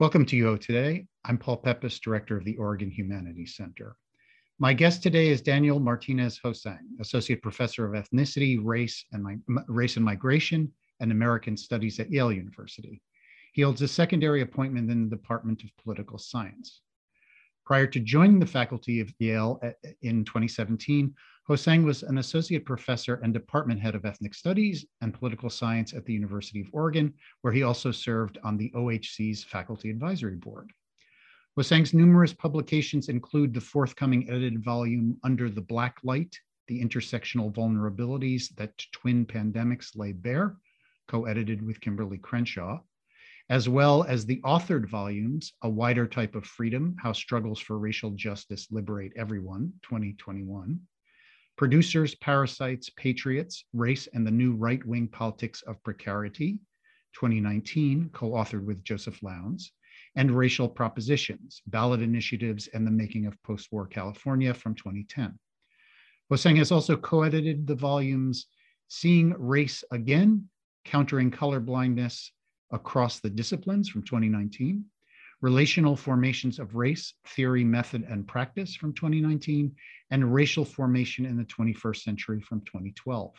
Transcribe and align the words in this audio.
Welcome 0.00 0.26
to 0.26 0.36
UO 0.36 0.60
Today. 0.60 1.06
I'm 1.24 1.38
Paul 1.38 1.62
Peppis, 1.62 2.00
Director 2.00 2.36
of 2.36 2.44
the 2.44 2.56
Oregon 2.56 2.90
Humanities 2.90 3.54
Center. 3.54 3.94
My 4.58 4.72
guest 4.72 5.04
today 5.04 5.28
is 5.28 5.40
Daniel 5.40 5.78
Martinez 5.78 6.40
Hosang, 6.44 6.80
Associate 7.00 7.40
Professor 7.40 7.86
of 7.86 7.92
Ethnicity, 7.92 8.58
Race, 8.60 9.04
and 9.12 9.40
Race 9.68 9.94
and 9.94 10.04
Migration 10.04 10.72
and 10.98 11.12
American 11.12 11.56
Studies 11.56 12.00
at 12.00 12.10
Yale 12.10 12.32
University. 12.32 13.00
He 13.52 13.62
holds 13.62 13.82
a 13.82 13.88
secondary 13.88 14.42
appointment 14.42 14.90
in 14.90 15.08
the 15.08 15.16
Department 15.16 15.62
of 15.62 15.70
Political 15.76 16.18
Science. 16.18 16.80
Prior 17.64 17.86
to 17.86 18.00
joining 18.00 18.40
the 18.40 18.46
faculty 18.46 18.98
of 18.98 19.14
Yale 19.20 19.60
uh, 19.62 19.70
in 20.02 20.24
2017, 20.24 21.14
Hosang 21.46 21.84
was 21.84 22.02
an 22.02 22.16
associate 22.16 22.64
professor 22.64 23.16
and 23.16 23.34
department 23.34 23.78
head 23.78 23.94
of 23.94 24.06
ethnic 24.06 24.32
studies 24.32 24.86
and 25.02 25.12
political 25.12 25.50
science 25.50 25.92
at 25.92 26.06
the 26.06 26.12
University 26.14 26.62
of 26.62 26.70
Oregon, 26.72 27.12
where 27.42 27.52
he 27.52 27.62
also 27.62 27.90
served 27.92 28.38
on 28.42 28.56
the 28.56 28.70
OHC's 28.74 29.44
faculty 29.44 29.90
advisory 29.90 30.36
board. 30.36 30.72
Hosang's 31.58 31.92
numerous 31.92 32.32
publications 32.32 33.10
include 33.10 33.52
the 33.52 33.60
forthcoming 33.60 34.26
edited 34.30 34.64
volume 34.64 35.18
Under 35.22 35.50
the 35.50 35.60
Black 35.60 35.98
Light, 36.02 36.34
The 36.66 36.82
Intersectional 36.82 37.52
Vulnerabilities 37.52 38.48
That 38.56 38.82
Twin 38.92 39.26
Pandemics 39.26 39.94
Lay 39.96 40.12
Bare, 40.12 40.56
co-edited 41.08 41.60
with 41.60 41.78
Kimberly 41.78 42.16
Crenshaw, 42.16 42.80
as 43.50 43.68
well 43.68 44.02
as 44.04 44.24
the 44.24 44.40
authored 44.40 44.88
volumes, 44.88 45.52
A 45.60 45.68
Wider 45.68 46.06
Type 46.06 46.34
of 46.36 46.46
Freedom, 46.46 46.96
How 46.98 47.12
Struggles 47.12 47.60
for 47.60 47.78
Racial 47.78 48.12
Justice 48.12 48.68
Liberate 48.70 49.12
Everyone, 49.14 49.74
2021, 49.82 50.80
Producers, 51.56 52.14
Parasites, 52.16 52.90
Patriots, 52.90 53.64
Race 53.72 54.08
and 54.12 54.26
the 54.26 54.30
New 54.30 54.54
Right 54.54 54.84
Wing 54.84 55.06
Politics 55.06 55.62
of 55.62 55.82
Precarity, 55.84 56.58
2019, 57.14 58.10
co 58.12 58.30
authored 58.30 58.64
with 58.64 58.82
Joseph 58.82 59.22
Lowndes, 59.22 59.72
and 60.16 60.30
Racial 60.30 60.68
Propositions, 60.68 61.62
Ballot 61.66 62.02
Initiatives 62.02 62.68
and 62.74 62.86
the 62.86 62.90
Making 62.90 63.26
of 63.26 63.40
Post 63.44 63.70
War 63.70 63.86
California 63.86 64.52
from 64.52 64.74
2010. 64.74 65.38
Hosang 66.30 66.56
has 66.56 66.72
also 66.72 66.96
co 66.96 67.22
edited 67.22 67.66
the 67.66 67.74
volumes 67.74 68.46
Seeing 68.88 69.34
Race 69.38 69.84
Again, 69.90 70.48
Countering 70.84 71.30
Color 71.30 71.60
Blindness 71.60 72.32
Across 72.72 73.20
the 73.20 73.30
Disciplines 73.30 73.88
from 73.88 74.02
2019, 74.02 74.84
Relational 75.44 75.94
Formations 75.94 76.58
of 76.58 76.74
Race, 76.74 77.12
Theory, 77.26 77.64
Method, 77.64 78.06
and 78.08 78.26
Practice 78.26 78.74
from 78.74 78.94
2019, 78.94 79.76
and 80.10 80.32
Racial 80.32 80.64
Formation 80.64 81.26
in 81.26 81.36
the 81.36 81.44
21st 81.44 81.98
Century 81.98 82.40
from 82.40 82.62
2012. 82.62 83.30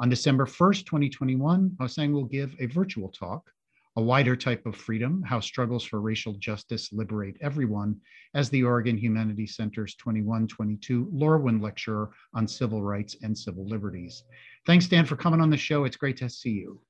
On 0.00 0.08
December 0.08 0.44
1st, 0.44 0.86
2021, 0.86 1.70
Hosang 1.80 2.12
will 2.12 2.24
give 2.24 2.56
a 2.58 2.66
virtual 2.66 3.10
talk, 3.10 3.48
A 3.94 4.02
Wider 4.02 4.34
Type 4.34 4.66
of 4.66 4.74
Freedom, 4.74 5.22
How 5.22 5.38
Struggles 5.38 5.84
for 5.84 6.00
Racial 6.00 6.32
Justice 6.32 6.92
Liberate 6.92 7.36
Everyone, 7.40 8.00
as 8.34 8.50
the 8.50 8.64
Oregon 8.64 8.98
Humanities 8.98 9.54
Center's 9.54 9.94
21-22 10.04 11.12
Lorwin 11.12 11.62
Lecturer 11.62 12.10
on 12.34 12.48
Civil 12.48 12.82
Rights 12.82 13.18
and 13.22 13.38
Civil 13.38 13.68
Liberties. 13.68 14.24
Thanks, 14.66 14.88
Dan, 14.88 15.06
for 15.06 15.14
coming 15.14 15.40
on 15.40 15.50
the 15.50 15.56
show. 15.56 15.84
It's 15.84 15.94
great 15.94 16.16
to 16.16 16.28
see 16.28 16.50
you. 16.50 16.80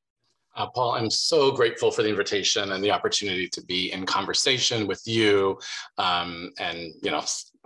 Uh, 0.57 0.67
Paul, 0.69 0.93
I'm 0.93 1.11
so 1.11 1.51
grateful 1.51 1.91
for 1.91 2.03
the 2.03 2.09
invitation 2.09 2.73
and 2.73 2.83
the 2.83 2.91
opportunity 2.91 3.49
to 3.49 3.63
be 3.65 3.91
in 3.93 4.07
conversation 4.07 4.87
with 4.87 5.03
you. 5.05 5.59
Um, 5.99 6.53
and, 6.59 6.93
you 7.03 7.11
know, 7.11 7.25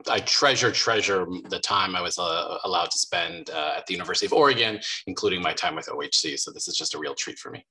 I 0.08 0.20
treasure, 0.20 0.70
treasure 0.70 1.26
the 1.50 1.58
time 1.58 1.94
I 1.94 2.00
was 2.00 2.18
uh, 2.18 2.58
allowed 2.64 2.90
to 2.90 2.98
spend 2.98 3.50
uh, 3.50 3.74
at 3.76 3.86
the 3.86 3.92
University 3.92 4.26
of 4.26 4.32
Oregon, 4.32 4.80
including 5.06 5.42
my 5.42 5.52
time 5.52 5.74
with 5.74 5.86
OHC. 5.86 6.38
So 6.38 6.50
this 6.50 6.68
is 6.68 6.76
just 6.76 6.94
a 6.94 6.98
real 6.98 7.14
treat 7.14 7.38
for 7.38 7.50
me. 7.50 7.64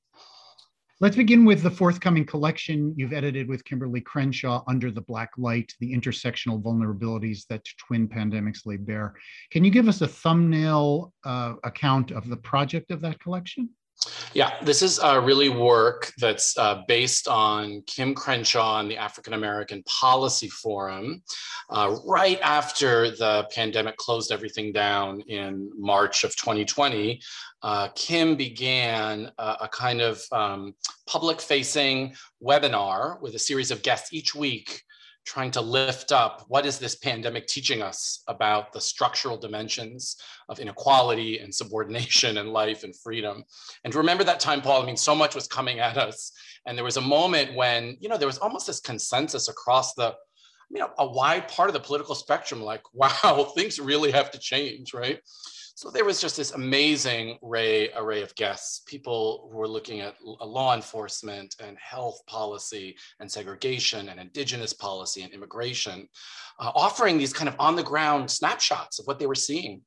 Let's 0.99 1.15
begin 1.15 1.45
with 1.45 1.61
the 1.61 1.69
forthcoming 1.69 2.25
collection 2.25 2.93
you've 2.97 3.13
edited 3.13 3.47
with 3.47 3.63
Kimberly 3.63 4.01
Crenshaw, 4.01 4.63
Under 4.67 4.89
the 4.89 5.01
Black 5.01 5.29
Light, 5.37 5.71
the 5.79 5.93
intersectional 5.93 6.59
vulnerabilities 6.59 7.45
that 7.49 7.63
twin 7.77 8.07
pandemics 8.07 8.65
lay 8.65 8.77
bare. 8.77 9.13
Can 9.51 9.63
you 9.63 9.69
give 9.69 9.87
us 9.87 10.01
a 10.01 10.07
thumbnail 10.07 11.13
uh, 11.23 11.53
account 11.63 12.11
of 12.11 12.27
the 12.27 12.37
project 12.37 12.89
of 12.89 13.01
that 13.01 13.19
collection? 13.19 13.69
Yeah, 14.33 14.53
this 14.63 14.81
is 14.81 14.99
uh, 14.99 15.21
really 15.23 15.49
work 15.49 16.11
that's 16.17 16.57
uh, 16.57 16.83
based 16.87 17.27
on 17.27 17.81
Kim 17.87 18.13
Crenshaw 18.13 18.79
and 18.79 18.89
the 18.89 18.97
African 18.97 19.33
American 19.33 19.83
Policy 19.83 20.49
Forum. 20.49 21.21
Uh, 21.69 21.97
right 22.05 22.39
after 22.41 23.11
the 23.11 23.47
pandemic 23.53 23.97
closed 23.97 24.31
everything 24.31 24.71
down 24.71 25.21
in 25.21 25.69
March 25.77 26.23
of 26.23 26.35
2020, 26.35 27.19
uh, 27.63 27.89
Kim 27.95 28.35
began 28.35 29.31
a, 29.37 29.57
a 29.61 29.69
kind 29.71 30.01
of 30.01 30.21
um, 30.31 30.75
public 31.07 31.41
facing 31.41 32.15
webinar 32.43 33.19
with 33.21 33.35
a 33.35 33.39
series 33.39 33.71
of 33.71 33.81
guests 33.81 34.13
each 34.13 34.35
week 34.35 34.83
trying 35.27 35.51
to 35.51 35.59
lift 35.59 36.13
up 36.13 36.45
what 36.47 36.65
is 36.65 36.79
this 36.79 36.95
pandemic 36.95 37.47
teaching 37.47 37.81
us 37.81 38.23
about 38.29 38.71
the 38.71 38.79
structural 38.79 39.35
dimensions 39.35 40.15
of 40.47 40.57
inequality 40.59 41.39
and 41.39 41.53
subordination 41.53 42.37
and 42.37 42.53
life 42.53 42.85
and 42.85 42.95
freedom. 42.95 43.43
And 43.83 43.93
remember 43.93 44.23
that 44.23 44.39
time, 44.39 44.61
Paul, 44.61 44.81
I 44.81 44.85
mean, 44.85 44.95
so 44.95 45.13
much 45.13 45.35
was 45.35 45.45
coming 45.45 45.79
at 45.79 45.97
us. 45.97 46.31
And 46.65 46.77
there 46.77 46.85
was 46.85 46.95
a 46.95 47.01
moment 47.01 47.55
when, 47.55 47.97
you 47.99 48.07
know, 48.07 48.17
there 48.17 48.27
was 48.27 48.37
almost 48.37 48.67
this 48.67 48.79
consensus 48.79 49.49
across 49.49 49.93
the, 49.95 50.15
you 50.69 50.79
know, 50.79 50.91
a 50.97 51.05
wide 51.05 51.49
part 51.49 51.69
of 51.69 51.73
the 51.73 51.81
political 51.81 52.15
spectrum, 52.15 52.61
like, 52.61 52.83
wow, 52.93 53.51
things 53.53 53.79
really 53.79 54.11
have 54.11 54.31
to 54.31 54.39
change, 54.39 54.93
right? 54.93 55.19
So 55.77 55.91
there 55.91 56.05
was 56.05 56.19
just 56.19 56.35
this 56.35 56.53
amazing 56.53 57.37
array, 57.43 57.93
array 57.93 58.23
of 58.23 58.33
guests, 58.33 58.81
people 58.87 59.47
who 59.51 59.59
were 59.59 59.67
looking 59.67 59.99
at 59.99 60.15
law 60.23 60.73
enforcement 60.73 61.55
and 61.63 61.77
health 61.77 62.19
policy 62.25 62.97
and 63.19 63.31
segregation 63.31 64.09
and 64.09 64.19
indigenous 64.19 64.73
policy 64.73 65.21
and 65.21 65.31
immigration, 65.31 66.09
uh, 66.59 66.71
offering 66.73 67.19
these 67.19 67.31
kind 67.31 67.47
of 67.47 67.55
on 67.59 67.75
the 67.75 67.83
ground 67.83 68.31
snapshots 68.31 68.97
of 68.97 69.05
what 69.05 69.19
they 69.19 69.27
were 69.27 69.35
seeing. 69.35 69.83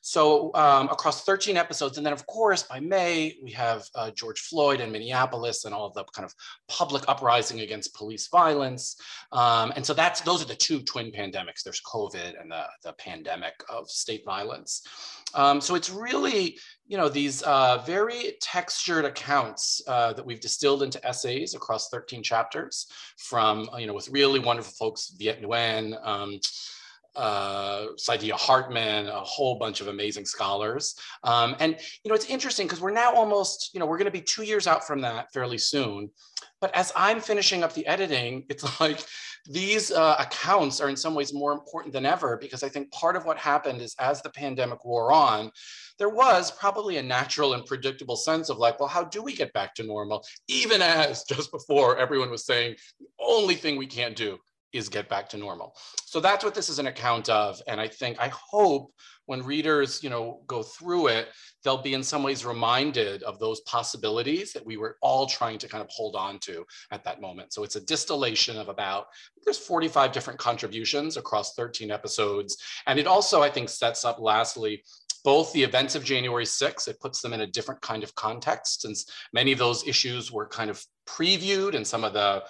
So 0.00 0.50
um, 0.54 0.88
across 0.88 1.24
13 1.24 1.56
episodes, 1.56 1.96
and 1.96 2.06
then 2.06 2.12
of 2.12 2.26
course 2.26 2.62
by 2.62 2.80
May 2.80 3.36
we 3.42 3.50
have 3.52 3.84
uh, 3.94 4.10
George 4.12 4.40
Floyd 4.40 4.80
in 4.80 4.90
Minneapolis 4.90 5.64
and 5.64 5.74
all 5.74 5.86
of 5.86 5.94
the 5.94 6.04
kind 6.14 6.24
of 6.24 6.34
public 6.68 7.04
uprising 7.08 7.60
against 7.60 7.94
police 7.94 8.28
violence. 8.28 8.96
Um, 9.32 9.72
and 9.76 9.84
so 9.84 9.92
that's 9.92 10.20
those 10.22 10.42
are 10.42 10.46
the 10.46 10.54
two 10.54 10.80
twin 10.82 11.12
pandemics. 11.12 11.62
There's 11.64 11.82
COVID 11.82 12.40
and 12.40 12.50
the, 12.50 12.64
the 12.82 12.92
pandemic 12.94 13.54
of 13.68 13.90
state 13.90 14.24
violence. 14.24 14.82
Um, 15.34 15.60
so 15.60 15.74
it's 15.74 15.90
really, 15.90 16.58
you 16.86 16.96
know, 16.96 17.08
these 17.08 17.42
uh, 17.42 17.82
very 17.86 18.32
textured 18.40 19.04
accounts 19.04 19.80
uh, 19.86 20.12
that 20.14 20.24
we've 20.24 20.40
distilled 20.40 20.82
into 20.82 21.04
essays 21.06 21.54
across 21.54 21.88
13 21.88 22.22
chapters 22.22 22.86
from, 23.16 23.68
you 23.78 23.86
know, 23.86 23.94
with 23.94 24.08
really 24.08 24.40
wonderful 24.40 24.72
folks, 24.78 25.14
Viet 25.18 25.42
Nguyen, 25.42 25.94
um, 26.06 26.40
uh, 27.16 27.86
Saidiya 27.96 28.32
Hartman, 28.32 29.08
a 29.08 29.20
whole 29.20 29.56
bunch 29.56 29.80
of 29.80 29.88
amazing 29.88 30.24
scholars. 30.24 30.94
Um, 31.24 31.56
and, 31.60 31.76
you 32.04 32.08
know, 32.08 32.14
it's 32.14 32.26
interesting 32.26 32.66
because 32.66 32.80
we're 32.80 32.90
now 32.90 33.14
almost, 33.14 33.70
you 33.74 33.80
know, 33.80 33.86
we're 33.86 33.98
going 33.98 34.06
to 34.06 34.10
be 34.10 34.20
two 34.20 34.42
years 34.42 34.66
out 34.66 34.86
from 34.86 35.00
that 35.02 35.32
fairly 35.32 35.58
soon. 35.58 36.10
But 36.60 36.74
as 36.74 36.92
I'm 36.94 37.20
finishing 37.20 37.62
up 37.62 37.72
the 37.72 37.86
editing, 37.86 38.44
it's 38.48 38.80
like 38.80 39.00
these 39.46 39.90
uh, 39.90 40.16
accounts 40.18 40.80
are 40.80 40.88
in 40.88 40.96
some 40.96 41.14
ways 41.14 41.32
more 41.32 41.52
important 41.52 41.92
than 41.92 42.04
ever 42.06 42.36
because 42.36 42.62
I 42.62 42.68
think 42.68 42.92
part 42.92 43.16
of 43.16 43.24
what 43.24 43.38
happened 43.38 43.80
is 43.80 43.96
as 43.98 44.20
the 44.22 44.30
pandemic 44.30 44.84
wore 44.84 45.12
on, 45.12 45.50
there 45.98 46.10
was 46.10 46.50
probably 46.50 46.98
a 46.98 47.02
natural 47.02 47.54
and 47.54 47.64
predictable 47.64 48.16
sense 48.16 48.48
of 48.48 48.58
like, 48.58 48.78
well, 48.78 48.88
how 48.88 49.04
do 49.04 49.22
we 49.22 49.34
get 49.34 49.52
back 49.52 49.74
to 49.74 49.82
normal? 49.82 50.24
Even 50.48 50.82
as 50.82 51.24
just 51.24 51.50
before 51.50 51.98
everyone 51.98 52.30
was 52.30 52.44
saying, 52.44 52.76
the 52.98 53.06
only 53.18 53.54
thing 53.54 53.76
we 53.76 53.86
can't 53.86 54.16
do 54.16 54.38
is 54.72 54.88
get 54.88 55.08
back 55.08 55.28
to 55.30 55.36
normal. 55.36 55.74
So 56.04 56.20
that's 56.20 56.44
what 56.44 56.54
this 56.54 56.68
is 56.68 56.78
an 56.78 56.86
account 56.86 57.28
of. 57.28 57.60
And 57.66 57.80
I 57.80 57.88
think, 57.88 58.18
I 58.20 58.28
hope 58.28 58.92
when 59.26 59.44
readers, 59.44 60.02
you 60.02 60.10
know, 60.10 60.40
go 60.46 60.62
through 60.62 61.08
it, 61.08 61.28
they'll 61.62 61.82
be 61.82 61.94
in 61.94 62.02
some 62.02 62.22
ways 62.22 62.44
reminded 62.44 63.22
of 63.22 63.38
those 63.38 63.60
possibilities 63.60 64.52
that 64.52 64.66
we 64.66 64.76
were 64.76 64.96
all 65.02 65.26
trying 65.26 65.58
to 65.58 65.68
kind 65.68 65.82
of 65.82 65.88
hold 65.90 66.16
on 66.16 66.38
to 66.40 66.64
at 66.90 67.04
that 67.04 67.20
moment. 67.20 67.52
So 67.52 67.62
it's 67.62 67.76
a 67.76 67.84
distillation 67.84 68.58
of 68.58 68.68
about, 68.68 69.06
there's 69.44 69.58
45 69.58 70.12
different 70.12 70.38
contributions 70.38 71.16
across 71.16 71.54
13 71.54 71.90
episodes. 71.90 72.56
And 72.86 72.98
it 72.98 73.06
also, 73.06 73.42
I 73.42 73.50
think, 73.50 73.68
sets 73.68 74.04
up 74.04 74.18
lastly, 74.18 74.82
both 75.22 75.52
the 75.52 75.62
events 75.62 75.94
of 75.94 76.04
January 76.04 76.44
6th, 76.46 76.88
it 76.88 77.00
puts 77.00 77.20
them 77.20 77.32
in 77.32 77.42
a 77.42 77.46
different 77.46 77.80
kind 77.82 78.02
of 78.02 78.14
context 78.14 78.82
since 78.82 79.06
many 79.32 79.52
of 79.52 79.58
those 79.58 79.86
issues 79.86 80.32
were 80.32 80.46
kind 80.48 80.70
of 80.70 80.82
previewed 81.06 81.74
and 81.74 81.86
some 81.86 82.04
of 82.04 82.14
the 82.14 82.42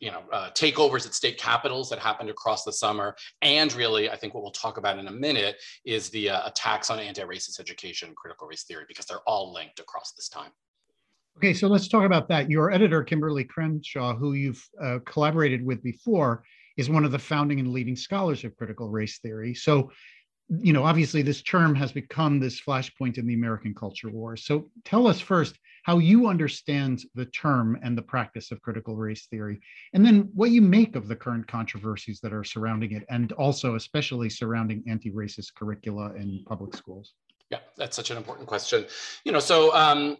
you 0.00 0.10
know, 0.10 0.22
uh, 0.32 0.50
takeovers 0.50 1.06
at 1.06 1.14
state 1.14 1.38
capitals 1.38 1.88
that 1.90 1.98
happened 1.98 2.30
across 2.30 2.64
the 2.64 2.72
summer. 2.72 3.16
And 3.42 3.72
really, 3.74 4.10
I 4.10 4.16
think 4.16 4.34
what 4.34 4.42
we'll 4.42 4.52
talk 4.52 4.78
about 4.78 4.98
in 4.98 5.06
a 5.08 5.12
minute 5.12 5.56
is 5.84 6.10
the 6.10 6.30
uh, 6.30 6.46
attacks 6.46 6.90
on 6.90 6.98
anti-racist 6.98 7.60
education 7.60 8.08
and 8.08 8.16
critical 8.16 8.46
race 8.46 8.64
theory, 8.64 8.84
because 8.88 9.06
they're 9.06 9.26
all 9.26 9.52
linked 9.52 9.80
across 9.80 10.12
this 10.12 10.28
time. 10.28 10.50
Okay, 11.36 11.54
so 11.54 11.68
let's 11.68 11.88
talk 11.88 12.04
about 12.04 12.28
that. 12.28 12.50
Your 12.50 12.70
editor, 12.70 13.02
Kimberly 13.02 13.44
Crenshaw, 13.44 14.14
who 14.14 14.34
you've 14.34 14.62
uh, 14.82 14.98
collaborated 15.06 15.64
with 15.64 15.82
before, 15.82 16.42
is 16.76 16.90
one 16.90 17.04
of 17.04 17.12
the 17.12 17.18
founding 17.18 17.60
and 17.60 17.72
leading 17.72 17.96
scholars 17.96 18.44
of 18.44 18.56
critical 18.56 18.88
race 18.88 19.18
theory. 19.18 19.54
So 19.54 19.90
you 20.58 20.72
know, 20.72 20.84
obviously 20.84 21.22
this 21.22 21.42
term 21.42 21.74
has 21.76 21.92
become 21.92 22.40
this 22.40 22.60
flashpoint 22.60 23.18
in 23.18 23.26
the 23.26 23.34
American 23.34 23.72
culture 23.72 24.10
war. 24.10 24.36
So 24.36 24.68
tell 24.84 25.06
us 25.06 25.20
first 25.20 25.56
how 25.84 25.98
you 25.98 26.26
understand 26.26 27.02
the 27.14 27.26
term 27.26 27.78
and 27.82 27.96
the 27.96 28.02
practice 28.02 28.50
of 28.50 28.60
critical 28.60 28.96
race 28.96 29.26
theory, 29.26 29.60
and 29.94 30.04
then 30.04 30.28
what 30.34 30.50
you 30.50 30.60
make 30.60 30.96
of 30.96 31.08
the 31.08 31.16
current 31.16 31.46
controversies 31.46 32.20
that 32.20 32.32
are 32.32 32.44
surrounding 32.44 32.92
it, 32.92 33.04
and 33.08 33.32
also 33.32 33.76
especially 33.76 34.28
surrounding 34.28 34.82
anti-racist 34.88 35.54
curricula 35.54 36.12
in 36.16 36.44
public 36.46 36.76
schools. 36.76 37.14
Yeah, 37.50 37.58
that's 37.76 37.96
such 37.96 38.10
an 38.10 38.16
important 38.16 38.46
question. 38.46 38.86
You 39.24 39.32
know, 39.32 39.40
so 39.40 39.74
um, 39.74 40.16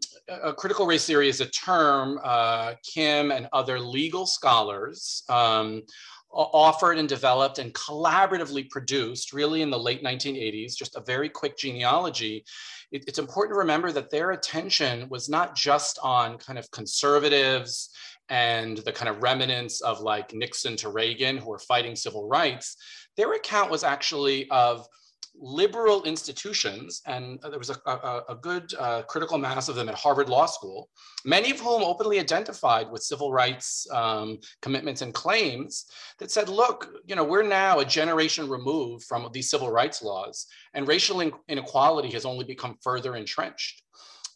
critical 0.56 0.86
race 0.86 1.06
theory 1.06 1.28
is 1.28 1.40
a 1.40 1.46
term 1.46 2.18
uh, 2.24 2.74
Kim 2.82 3.30
and 3.30 3.48
other 3.52 3.78
legal 3.78 4.26
scholars 4.26 5.22
um, 5.28 5.82
offered 6.32 6.98
and 6.98 7.08
developed 7.08 7.58
and 7.58 7.74
collaboratively 7.74 8.70
produced 8.70 9.32
really 9.32 9.62
in 9.62 9.70
the 9.70 9.78
late 9.78 10.02
1980s, 10.02 10.76
just 10.76 10.96
a 10.96 11.00
very 11.00 11.28
quick 11.28 11.56
genealogy. 11.56 12.44
It, 12.92 13.04
it's 13.08 13.18
important 13.18 13.54
to 13.54 13.58
remember 13.58 13.92
that 13.92 14.10
their 14.10 14.30
attention 14.30 15.08
was 15.08 15.28
not 15.28 15.56
just 15.56 15.98
on 16.02 16.38
kind 16.38 16.58
of 16.58 16.70
conservatives 16.70 17.90
and 18.28 18.78
the 18.78 18.92
kind 18.92 19.08
of 19.08 19.22
remnants 19.22 19.80
of 19.80 20.00
like 20.00 20.32
Nixon 20.32 20.76
to 20.76 20.88
Reagan 20.88 21.36
who 21.36 21.48
were 21.48 21.58
fighting 21.58 21.96
civil 21.96 22.28
rights. 22.28 22.76
Their 23.16 23.32
account 23.32 23.70
was 23.70 23.82
actually 23.82 24.48
of 24.50 24.86
liberal 25.34 26.02
institutions, 26.04 27.02
and 27.06 27.40
there 27.48 27.58
was 27.58 27.70
a, 27.70 27.76
a, 27.86 28.22
a 28.30 28.34
good 28.34 28.72
uh, 28.78 29.02
critical 29.02 29.38
mass 29.38 29.68
of 29.68 29.76
them 29.76 29.88
at 29.88 29.94
Harvard 29.94 30.28
Law 30.28 30.46
School, 30.46 30.88
many 31.24 31.50
of 31.50 31.60
whom 31.60 31.82
openly 31.82 32.18
identified 32.18 32.90
with 32.90 33.02
civil 33.02 33.32
rights 33.32 33.86
um, 33.92 34.38
commitments 34.60 35.02
and 35.02 35.14
claims 35.14 35.86
that 36.18 36.30
said, 36.30 36.48
look, 36.48 36.88
you 37.06 37.14
know, 37.16 37.24
we're 37.24 37.42
now 37.42 37.78
a 37.78 37.84
generation 37.84 38.48
removed 38.48 39.04
from 39.04 39.28
these 39.32 39.50
civil 39.50 39.70
rights 39.70 40.02
laws, 40.02 40.46
and 40.74 40.88
racial 40.88 41.20
inequality 41.48 42.10
has 42.10 42.24
only 42.24 42.44
become 42.44 42.76
further 42.82 43.16
entrenched. 43.16 43.82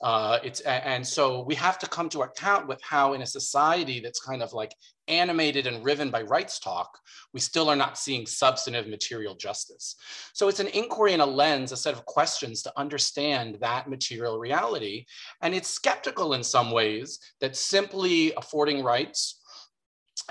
Uh, 0.03 0.39
it's 0.43 0.61
and 0.61 1.07
so 1.07 1.43
we 1.45 1.55
have 1.55 1.79
to 1.79 1.87
come 1.87 2.09
to 2.11 2.23
account 2.23 2.67
with 2.67 2.81
how 2.83 3.15
in 3.15 3.23
a 3.23 3.27
society 3.27 4.01
that's 4.01 4.21
kind 4.21 4.43
of 4.43 4.53
like 4.53 4.75
animated 5.09 5.67
and 5.67 5.85
riven 5.85 6.11
by 6.11 6.23
rights 6.23 6.59
talk, 6.59 6.99
we 7.33 7.41
still 7.41 7.69
are 7.69 7.77
not 7.77 7.99
seeing 7.99 8.27
substantive 8.27 8.87
material 8.87 9.35
justice. 9.35 9.97
So 10.33 10.49
it's 10.49 10.61
an 10.61 10.69
inquiry 10.69 11.13
and 11.13 11.23
a 11.23 11.27
lens, 11.27 11.73
a 11.73 11.77
set 11.77 11.95
of 11.95 12.05
questions 12.07 12.63
to 12.63 12.73
understand 12.77 13.59
that 13.61 13.89
material 13.89 14.39
reality. 14.39 15.07
And 15.43 15.55
it's 15.55 15.69
skeptical 15.69 16.35
in 16.35 16.43
some 16.43 16.71
ways 16.71 17.19
that 17.41 17.57
simply 17.57 18.33
affording 18.37 18.83
rights 18.83 19.41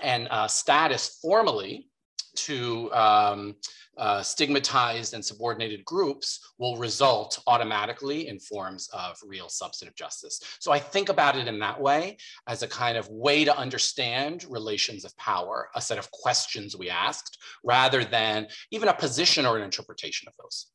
and 0.01 0.27
uh, 0.31 0.47
status 0.47 1.19
formally 1.21 1.89
to 2.35 2.91
um, 2.93 3.55
uh, 3.97 4.21
stigmatized 4.23 5.13
and 5.13 5.23
subordinated 5.23 5.85
groups 5.85 6.53
will 6.57 6.77
result 6.77 7.39
automatically 7.45 8.27
in 8.27 8.39
forms 8.39 8.89
of 8.91 9.17
real 9.23 9.49
substantive 9.49 9.95
justice. 9.95 10.39
So 10.59 10.71
I 10.71 10.79
think 10.79 11.09
about 11.09 11.37
it 11.37 11.47
in 11.47 11.59
that 11.59 11.79
way 11.79 12.17
as 12.47 12.63
a 12.63 12.67
kind 12.67 12.97
of 12.97 13.07
way 13.09 13.45
to 13.45 13.55
understand 13.55 14.45
relations 14.49 15.05
of 15.05 15.15
power, 15.17 15.69
a 15.75 15.81
set 15.81 15.99
of 15.99 16.09
questions 16.11 16.75
we 16.75 16.89
asked, 16.89 17.37
rather 17.63 18.03
than 18.03 18.47
even 18.71 18.89
a 18.89 18.93
position 18.93 19.45
or 19.45 19.57
an 19.57 19.63
interpretation 19.63 20.27
of 20.27 20.33
those. 20.41 20.67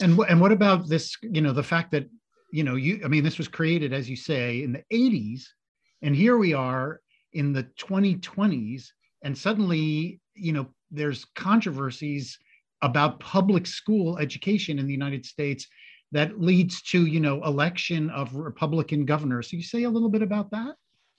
And, 0.00 0.18
and 0.28 0.40
what 0.40 0.52
about 0.52 0.88
this, 0.88 1.16
you 1.22 1.40
know, 1.40 1.52
the 1.52 1.62
fact 1.62 1.92
that, 1.92 2.06
you 2.52 2.64
know, 2.64 2.74
you, 2.74 3.00
I 3.04 3.08
mean, 3.08 3.24
this 3.24 3.38
was 3.38 3.48
created, 3.48 3.92
as 3.94 4.10
you 4.10 4.16
say, 4.16 4.62
in 4.62 4.72
the 4.72 4.82
80s, 4.92 5.44
and 6.02 6.14
here 6.14 6.36
we 6.36 6.52
are 6.52 7.00
in 7.32 7.52
the 7.52 7.62
2020s, 7.78 8.88
and 9.22 9.36
suddenly, 9.36 10.20
you 10.34 10.52
know, 10.52 10.66
there's 10.90 11.24
controversies 11.36 12.38
about 12.82 13.20
public 13.20 13.66
school 13.66 14.18
education 14.18 14.78
in 14.78 14.86
the 14.86 14.92
United 14.92 15.24
States 15.24 15.66
that 16.10 16.40
leads 16.40 16.82
to, 16.82 17.06
you 17.06 17.20
know, 17.20 17.42
election 17.44 18.10
of 18.10 18.34
Republican 18.34 19.04
governors. 19.04 19.50
So 19.50 19.56
you 19.56 19.62
say 19.62 19.84
a 19.84 19.90
little 19.90 20.10
bit 20.10 20.22
about 20.22 20.50
that? 20.50 20.74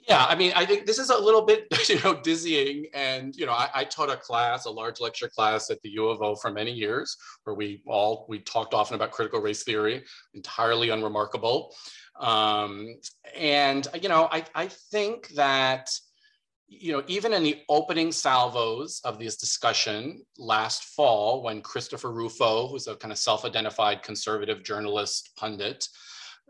Yeah, 0.07 0.25
I 0.25 0.35
mean, 0.35 0.51
I 0.55 0.65
think 0.65 0.85
this 0.85 0.99
is 0.99 1.09
a 1.09 1.17
little 1.17 1.43
bit, 1.43 1.65
you 1.89 1.99
know, 2.01 2.19
dizzying. 2.21 2.87
And, 2.93 3.35
you 3.35 3.45
know, 3.45 3.53
I, 3.53 3.69
I, 3.73 3.83
taught 3.85 4.09
a 4.09 4.17
class, 4.17 4.65
a 4.65 4.69
large 4.69 4.99
lecture 4.99 5.29
class 5.29 5.69
at 5.69 5.81
the 5.81 5.89
U 5.91 6.09
of 6.09 6.21
O 6.21 6.35
for 6.35 6.51
many 6.51 6.71
years, 6.71 7.15
where 7.45 7.55
we 7.55 7.81
all, 7.87 8.25
we 8.27 8.39
talked 8.39 8.73
often 8.73 8.95
about 8.95 9.11
critical 9.11 9.39
race 9.39 9.63
theory, 9.63 10.03
entirely 10.33 10.89
unremarkable. 10.89 11.73
Um, 12.19 12.95
and, 13.35 13.87
you 14.01 14.09
know, 14.09 14.27
I, 14.31 14.43
I 14.53 14.67
think 14.67 15.29
that, 15.29 15.89
you 16.79 16.91
know, 16.91 17.03
even 17.07 17.33
in 17.33 17.43
the 17.43 17.61
opening 17.69 18.11
salvos 18.11 19.01
of 19.03 19.19
this 19.19 19.37
discussion 19.37 20.23
last 20.37 20.83
fall, 20.85 21.43
when 21.43 21.61
Christopher 21.61 22.11
Rufo, 22.11 22.67
who's 22.67 22.87
a 22.87 22.95
kind 22.95 23.11
of 23.11 23.17
self-identified 23.17 24.03
conservative 24.03 24.63
journalist 24.63 25.31
pundit, 25.37 25.87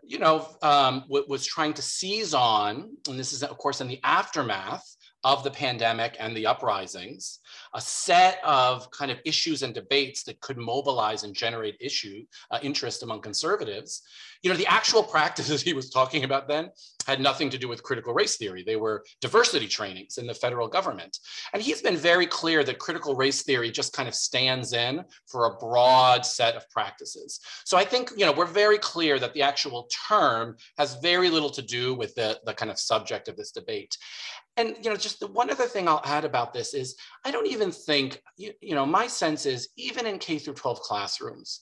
you 0.05 0.19
know, 0.19 0.47
um, 0.61 1.05
was 1.07 1.45
trying 1.45 1.73
to 1.73 1.81
seize 1.81 2.33
on, 2.33 2.95
and 3.07 3.19
this 3.19 3.33
is 3.33 3.43
of 3.43 3.57
course 3.57 3.81
in 3.81 3.87
the 3.87 3.99
aftermath 4.03 4.83
of 5.23 5.43
the 5.43 5.51
pandemic 5.51 6.17
and 6.19 6.35
the 6.35 6.45
uprisings, 6.45 7.39
a 7.73 7.81
set 7.81 8.39
of 8.43 8.89
kind 8.91 9.11
of 9.11 9.19
issues 9.25 9.63
and 9.63 9.73
debates 9.73 10.23
that 10.23 10.39
could 10.41 10.57
mobilize 10.57 11.23
and 11.23 11.35
generate 11.35 11.75
issue 11.79 12.23
uh, 12.51 12.59
interest 12.61 13.03
among 13.03 13.21
conservatives. 13.21 14.01
You 14.41 14.49
know, 14.49 14.57
the 14.57 14.67
actual 14.67 15.03
practices 15.03 15.61
he 15.63 15.73
was 15.73 15.89
talking 15.89 16.23
about 16.23 16.47
then 16.47 16.69
had 17.07 17.19
nothing 17.19 17.49
to 17.49 17.57
do 17.57 17.67
with 17.67 17.83
critical 17.83 18.13
race 18.13 18.37
theory. 18.37 18.63
They 18.63 18.75
were 18.75 19.03
diversity 19.21 19.67
trainings 19.67 20.17
in 20.17 20.27
the 20.27 20.33
federal 20.33 20.67
government. 20.67 21.17
And 21.53 21.61
he's 21.61 21.81
been 21.81 21.97
very 21.97 22.25
clear 22.25 22.63
that 22.63 22.79
critical 22.79 23.15
race 23.15 23.43
theory 23.43 23.71
just 23.71 23.93
kind 23.93 24.07
of 24.07 24.15
stands 24.15 24.73
in 24.73 25.03
for 25.27 25.45
a 25.45 25.55
broad 25.57 26.25
set 26.25 26.55
of 26.55 26.69
practices. 26.69 27.39
So 27.65 27.77
I 27.77 27.83
think, 27.83 28.11
you 28.15 28.25
know, 28.25 28.31
we're 28.31 28.45
very 28.45 28.77
clear 28.77 29.19
that 29.19 29.33
the 29.33 29.41
actual 29.41 29.89
term 30.07 30.55
has 30.77 30.95
very 31.01 31.29
little 31.29 31.49
to 31.51 31.61
do 31.61 31.93
with 31.93 32.15
the, 32.15 32.39
the 32.45 32.53
kind 32.53 32.71
of 32.71 32.79
subject 32.79 33.27
of 33.27 33.35
this 33.35 33.51
debate. 33.51 33.97
And, 34.55 34.75
you 34.83 34.89
know, 34.89 34.95
just 34.95 35.19
the 35.19 35.27
one 35.27 35.49
other 35.49 35.65
thing 35.65 35.87
I'll 35.87 36.01
add 36.05 36.25
about 36.25 36.53
this 36.53 36.73
is 36.73 36.95
I 37.25 37.31
don't 37.31 37.47
even 37.47 37.62
think, 37.71 38.21
you, 38.37 38.53
you 38.61 38.75
know, 38.75 38.85
my 38.85 39.07
sense 39.07 39.45
is 39.45 39.69
even 39.77 40.05
in 40.05 40.19
K 40.19 40.39
through 40.39 40.55
12 40.55 40.79
classrooms, 40.81 41.61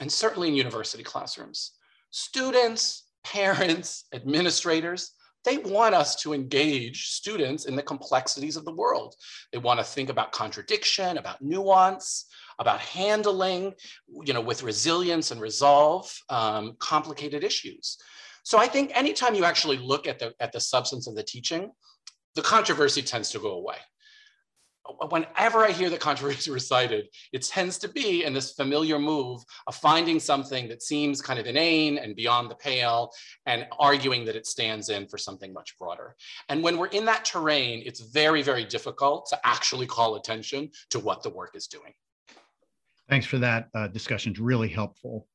and 0.00 0.10
certainly 0.10 0.48
in 0.48 0.54
university 0.54 1.02
classrooms, 1.02 1.72
students, 2.10 3.08
parents, 3.24 4.04
administrators, 4.14 5.12
they 5.44 5.58
want 5.58 5.94
us 5.94 6.16
to 6.16 6.34
engage 6.34 7.08
students 7.08 7.64
in 7.64 7.76
the 7.76 7.82
complexities 7.82 8.56
of 8.56 8.64
the 8.64 8.74
world. 8.74 9.14
They 9.52 9.58
want 9.58 9.80
to 9.80 9.84
think 9.84 10.10
about 10.10 10.32
contradiction, 10.32 11.16
about 11.16 11.40
nuance, 11.40 12.26
about 12.58 12.80
handling, 12.80 13.72
you 14.24 14.34
know, 14.34 14.40
with 14.40 14.62
resilience 14.62 15.30
and 15.30 15.40
resolve, 15.40 16.12
um, 16.28 16.76
complicated 16.80 17.44
issues. 17.44 17.98
So 18.42 18.58
I 18.58 18.66
think 18.66 18.90
anytime 18.94 19.34
you 19.34 19.44
actually 19.44 19.78
look 19.78 20.06
at 20.08 20.18
the, 20.18 20.34
at 20.40 20.52
the 20.52 20.60
substance 20.60 21.06
of 21.06 21.14
the 21.14 21.22
teaching, 21.22 21.70
the 22.34 22.42
controversy 22.42 23.02
tends 23.02 23.30
to 23.30 23.38
go 23.38 23.52
away 23.52 23.76
whenever 25.06 25.64
I 25.64 25.70
hear 25.70 25.90
the 25.90 25.98
controversy 25.98 26.50
recited, 26.60 27.08
it 27.32 27.42
tends 27.42 27.78
to 27.78 27.88
be 27.88 28.24
in 28.24 28.32
this 28.32 28.52
familiar 28.52 28.98
move 28.98 29.42
of 29.66 29.76
finding 29.76 30.20
something 30.20 30.68
that 30.68 30.82
seems 30.82 31.22
kind 31.22 31.38
of 31.38 31.46
inane 31.46 31.98
and 31.98 32.16
beyond 32.16 32.50
the 32.50 32.56
pale 32.56 33.10
and 33.46 33.66
arguing 33.78 34.24
that 34.24 34.36
it 34.36 34.46
stands 34.46 34.88
in 34.88 35.06
for 35.06 35.18
something 35.18 35.52
much 35.52 35.78
broader. 35.78 36.16
And 36.48 36.62
when 36.62 36.76
we're 36.76 36.86
in 36.86 37.04
that 37.06 37.24
terrain, 37.24 37.82
it's 37.86 38.00
very, 38.00 38.42
very 38.42 38.64
difficult 38.64 39.26
to 39.30 39.38
actually 39.44 39.86
call 39.86 40.16
attention 40.16 40.70
to 40.90 40.98
what 40.98 41.22
the 41.22 41.30
work 41.30 41.54
is 41.54 41.66
doing. 41.66 41.92
Thanks 43.08 43.26
for 43.26 43.38
that 43.38 43.68
uh, 43.74 43.88
discussion. 43.88 44.32
It's 44.32 44.40
really 44.40 44.68
helpful. 44.68 45.26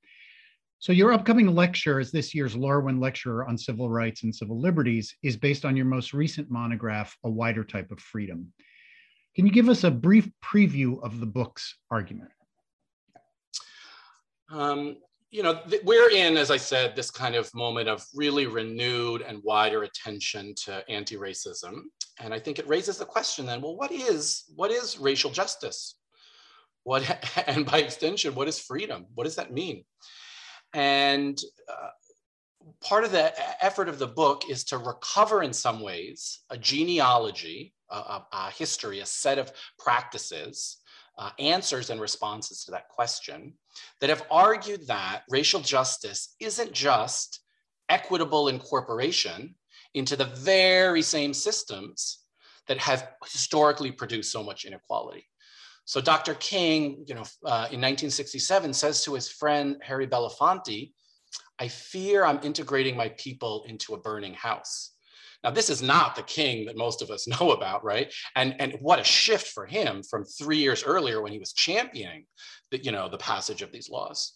So 0.83 0.91
your 0.91 1.13
upcoming 1.13 1.47
lecture 1.55 1.99
as 2.01 2.11
this 2.11 2.35
year's 2.35 2.55
Lorwin 2.55 2.99
Lecturer 2.99 3.47
on 3.47 3.57
Civil 3.57 3.89
Rights 3.89 4.23
and 4.23 4.35
Civil 4.35 4.59
Liberties 4.59 5.15
is 5.23 5.37
based 5.37 5.63
on 5.63 5.77
your 5.77 5.85
most 5.85 6.13
recent 6.13 6.51
monograph, 6.51 7.15
A 7.23 7.29
Wider 7.29 7.63
Type 7.63 7.89
of 7.89 8.01
Freedom. 8.01 8.51
Can 9.35 9.45
you 9.47 9.51
give 9.51 9.69
us 9.69 9.83
a 9.83 9.91
brief 9.91 10.29
preview 10.43 11.01
of 11.03 11.19
the 11.19 11.25
book's 11.25 11.75
argument? 11.89 12.31
Um, 14.51 14.97
you 15.31 15.41
know, 15.41 15.59
we're 15.83 16.11
in, 16.11 16.37
as 16.37 16.51
I 16.51 16.57
said, 16.57 16.95
this 16.95 17.09
kind 17.09 17.33
of 17.33 17.53
moment 17.55 17.89
of 17.89 18.05
really 18.13 18.45
renewed 18.45 19.23
and 19.23 19.41
wider 19.43 19.81
attention 19.81 20.53
to 20.65 20.87
anti-racism. 20.87 21.81
And 22.19 22.31
I 22.31 22.37
think 22.37 22.59
it 22.59 22.67
raises 22.67 22.99
the 22.99 23.05
question 23.05 23.47
then, 23.47 23.59
well, 23.59 23.75
what 23.75 23.91
is, 23.91 24.43
what 24.55 24.69
is 24.69 24.99
racial 24.99 25.31
justice? 25.31 25.95
What, 26.83 27.03
and 27.47 27.65
by 27.65 27.79
extension, 27.79 28.35
what 28.35 28.47
is 28.47 28.59
freedom? 28.59 29.07
What 29.15 29.23
does 29.23 29.35
that 29.37 29.51
mean? 29.51 29.85
And 30.73 31.41
uh, 31.67 31.89
part 32.83 33.03
of 33.03 33.11
the 33.11 33.33
effort 33.63 33.89
of 33.89 33.97
the 33.97 34.07
book 34.07 34.43
is 34.49 34.63
to 34.65 34.77
recover 34.77 35.41
in 35.41 35.53
some 35.53 35.81
ways 35.81 36.41
a 36.51 36.57
genealogy 36.57 37.73
a, 37.97 38.25
a 38.31 38.51
history, 38.51 38.99
a 38.99 39.05
set 39.05 39.37
of 39.37 39.51
practices, 39.77 40.77
uh, 41.17 41.29
answers 41.39 41.89
and 41.89 42.01
responses 42.01 42.63
to 42.63 42.71
that 42.71 42.89
question 42.89 43.53
that 44.01 44.09
have 44.09 44.25
argued 44.31 44.87
that 44.87 45.23
racial 45.29 45.59
justice 45.59 46.35
isn't 46.39 46.71
just 46.73 47.41
equitable 47.89 48.47
incorporation 48.47 49.55
into 49.93 50.15
the 50.15 50.25
very 50.25 51.01
same 51.01 51.33
systems 51.33 52.19
that 52.67 52.77
have 52.77 53.09
historically 53.31 53.91
produced 53.91 54.31
so 54.31 54.41
much 54.41 54.65
inequality. 54.65 55.27
So 55.85 55.99
Dr. 55.99 56.33
King, 56.35 57.03
you 57.07 57.13
know, 57.13 57.25
uh, 57.45 57.67
in 57.69 57.81
1967 57.81 58.73
says 58.73 59.03
to 59.03 59.13
his 59.13 59.29
friend 59.29 59.77
Harry 59.83 60.07
Belafonte, 60.07 60.93
I 61.59 61.67
fear 61.67 62.23
I'm 62.23 62.39
integrating 62.41 62.95
my 62.95 63.09
people 63.17 63.65
into 63.67 63.93
a 63.93 63.99
burning 63.99 64.33
house. 64.33 64.92
Now, 65.43 65.51
this 65.51 65.69
is 65.69 65.81
not 65.81 66.15
the 66.15 66.23
king 66.23 66.65
that 66.65 66.77
most 66.77 67.01
of 67.01 67.09
us 67.09 67.27
know 67.39 67.51
about, 67.51 67.83
right? 67.83 68.13
And, 68.35 68.55
and 68.59 68.77
what 68.79 68.99
a 68.99 69.03
shift 69.03 69.47
for 69.47 69.65
him 69.65 70.03
from 70.03 70.25
three 70.25 70.57
years 70.57 70.83
earlier 70.83 71.21
when 71.21 71.31
he 71.31 71.39
was 71.39 71.53
championing 71.53 72.25
the, 72.71 72.83
you 72.83 72.91
know, 72.91 73.09
the 73.09 73.17
passage 73.17 73.61
of 73.61 73.71
these 73.71 73.89
laws. 73.89 74.33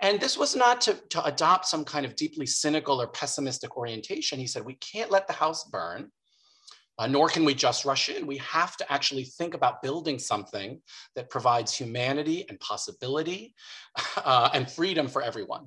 And 0.00 0.20
this 0.20 0.36
was 0.36 0.56
not 0.56 0.80
to, 0.82 0.98
to 1.10 1.24
adopt 1.24 1.66
some 1.66 1.84
kind 1.84 2.04
of 2.04 2.16
deeply 2.16 2.46
cynical 2.46 3.00
or 3.00 3.06
pessimistic 3.08 3.76
orientation. 3.76 4.38
He 4.38 4.46
said, 4.46 4.64
we 4.64 4.74
can't 4.74 5.10
let 5.10 5.26
the 5.26 5.32
house 5.32 5.64
burn 5.64 6.10
uh, 6.98 7.06
nor 7.06 7.28
can 7.28 7.44
we 7.44 7.54
just 7.54 7.84
rush 7.84 8.08
in. 8.08 8.26
We 8.26 8.36
have 8.38 8.76
to 8.76 8.92
actually 8.92 9.24
think 9.24 9.54
about 9.54 9.82
building 9.82 10.18
something 10.18 10.80
that 11.16 11.30
provides 11.30 11.74
humanity 11.74 12.46
and 12.48 12.58
possibility 12.60 13.54
uh, 14.16 14.50
and 14.54 14.70
freedom 14.70 15.08
for 15.08 15.22
everyone. 15.22 15.66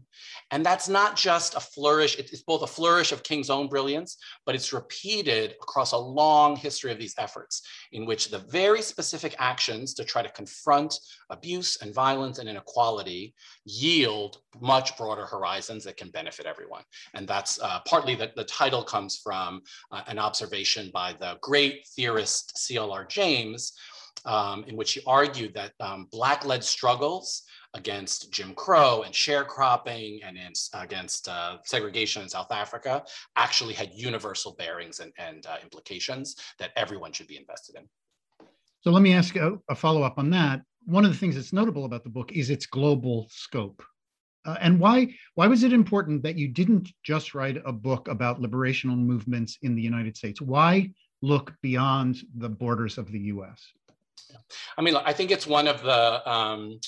And 0.52 0.66
that's 0.66 0.88
not 0.88 1.16
just 1.16 1.56
a 1.56 1.60
flourish, 1.60 2.18
it's 2.18 2.44
both 2.44 2.62
a 2.62 2.68
flourish 2.68 3.12
of 3.12 3.24
King's 3.24 3.50
own 3.50 3.68
brilliance, 3.68 4.18
but 4.46 4.56
it's 4.56 4.74
repeated 4.74 5.56
across 5.62 5.92
a 5.92 5.98
long 5.98 6.56
history 6.56 6.92
of 6.92 7.00
these 7.00 7.16
efforts 7.18 7.62
in 7.92 8.06
which 8.06 8.30
the 8.30 8.40
very 8.40 8.82
specific 8.82 9.36
actions 9.40 9.94
to 9.96 10.06
try 10.06 10.22
to 10.22 10.30
confront 10.30 10.98
abuse 11.30 11.78
and 11.82 11.94
violence 11.94 12.40
and 12.40 12.48
inequality 12.48 13.34
yield 13.66 14.38
much 14.62 14.98
broader 14.98 15.26
horizons 15.26 15.84
that 15.84 15.98
can 15.98 16.10
benefit 16.10 16.46
everyone. 16.46 16.84
And 17.14 17.28
that's 17.28 17.60
uh, 17.62 17.80
partly 17.86 18.16
that 18.16 18.36
the 18.36 18.46
title 18.46 18.84
comes 18.84 19.18
from 19.18 19.62
uh, 19.92 20.02
an 20.08 20.20
observation 20.20 20.90
by 20.94 21.14
the 21.20 21.38
great 21.42 21.88
theorist 21.96 22.54
CLR 22.58 23.08
James, 23.10 23.74
um, 24.26 24.64
in 24.66 24.76
which 24.76 24.94
he 24.94 25.02
argued 25.06 25.54
that 25.54 25.74
um, 25.80 26.08
Black-led 26.12 26.64
struggles 26.64 27.44
against 27.74 28.32
Jim 28.32 28.54
Crow 28.56 29.04
and 29.04 29.14
sharecropping 29.14 30.20
and 30.24 30.38
in, 30.38 30.54
against 30.74 31.28
uh, 31.28 31.58
segregation 31.64 32.24
in 32.24 32.30
South 32.30 32.52
Africa 32.52 33.04
actually 33.36 33.74
had 33.74 33.92
universal 33.94 34.56
bearings 34.58 35.00
and, 35.00 35.12
and 35.18 35.46
uh, 35.46 35.58
implications 35.62 36.36
that 36.60 36.72
everyone 36.76 37.12
should 37.12 37.28
be 37.28 37.38
invested 37.38 37.76
in. 37.76 37.84
So 38.82 38.92
let 38.92 39.02
me 39.02 39.14
ask 39.14 39.36
a, 39.36 39.58
a 39.70 39.76
follow 39.76 40.04
up 40.04 40.18
on 40.18 40.30
that. 40.32 40.62
One 40.86 41.06
of 41.06 41.12
the 41.12 41.18
things 41.18 41.36
that's 41.36 41.54
notable 41.54 41.86
about 41.86 42.04
the 42.04 42.10
book 42.10 42.32
is 42.32 42.50
its 42.50 42.66
global 42.66 43.28
scope. 43.30 43.84
Uh, 44.46 44.56
and 44.62 44.80
why 44.80 45.14
why 45.36 45.46
was 45.46 45.64
it 45.64 45.74
important 45.74 46.24
that 46.24 46.38
you 46.38 46.48
didn't 46.48 46.90
just 47.04 47.36
write 47.36 47.58
a 47.66 47.74
book 47.74 48.08
about 48.08 48.42
liberational 48.42 48.98
movements 48.98 49.58
in 49.62 49.76
the 49.76 49.82
United 49.82 50.16
States? 50.16 50.42
Why 50.42 50.90
look 51.22 51.54
beyond 51.62 52.18
the 52.36 52.50
borders 52.50 52.98
of 52.98 53.12
the 53.12 53.20
U.S.? 53.20 53.62
I 54.78 54.82
mean, 54.82 54.96
I 54.96 55.14
think 55.14 55.32
it's 55.32 55.48
one 55.48 55.68
of 55.68 55.82
the 55.84 56.30
um, 56.30 56.80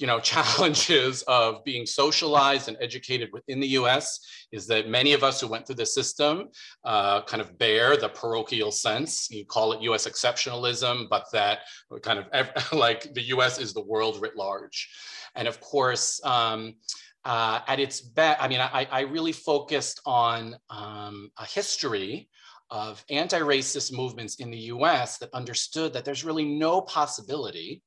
you 0.00 0.06
know 0.06 0.18
challenges 0.32 1.22
of 1.22 1.62
being 1.64 1.86
socialized 1.86 2.68
and 2.68 2.76
educated 2.80 3.30
within 3.32 3.60
the 3.60 3.68
U.S. 3.68 4.20
is 4.52 4.66
that 4.68 4.88
many 4.88 5.12
of 5.12 5.22
us 5.22 5.40
who 5.40 5.46
went 5.46 5.66
through 5.66 5.76
the 5.76 5.86
system 5.86 6.48
uh, 6.84 7.22
kind 7.22 7.40
of 7.40 7.58
bear 7.58 7.96
the 7.96 8.08
parochial 8.08 8.72
sense. 8.72 9.30
You 9.30 9.44
call 9.44 9.72
it 9.72 9.82
U.S. 9.82 10.06
exceptionalism, 10.08 11.08
but 11.08 11.26
that 11.32 11.60
kind 12.02 12.18
of 12.18 12.72
like 12.72 13.12
the 13.14 13.22
U.S. 13.34 13.58
is 13.58 13.72
the 13.72 13.84
world 13.84 14.20
writ 14.20 14.36
large. 14.36 14.88
And 15.36 15.46
of 15.46 15.60
course, 15.60 16.20
um, 16.24 16.74
uh, 17.24 17.60
at 17.68 17.78
its 17.78 18.00
best, 18.00 18.42
I 18.42 18.48
mean, 18.48 18.60
I, 18.60 18.88
I, 18.90 19.00
really 19.02 19.32
focused 19.32 20.00
on 20.06 20.56
um, 20.70 21.30
a 21.36 21.44
history 21.44 22.30
of 22.70 23.04
anti-racist 23.10 23.92
movements 23.92 24.36
in 24.36 24.50
the 24.50 24.58
US 24.58 25.18
that 25.18 25.34
understood 25.34 25.92
that 25.92 26.04
there's 26.04 26.24
really 26.24 26.44
no 26.44 26.80
possibility 26.80 27.82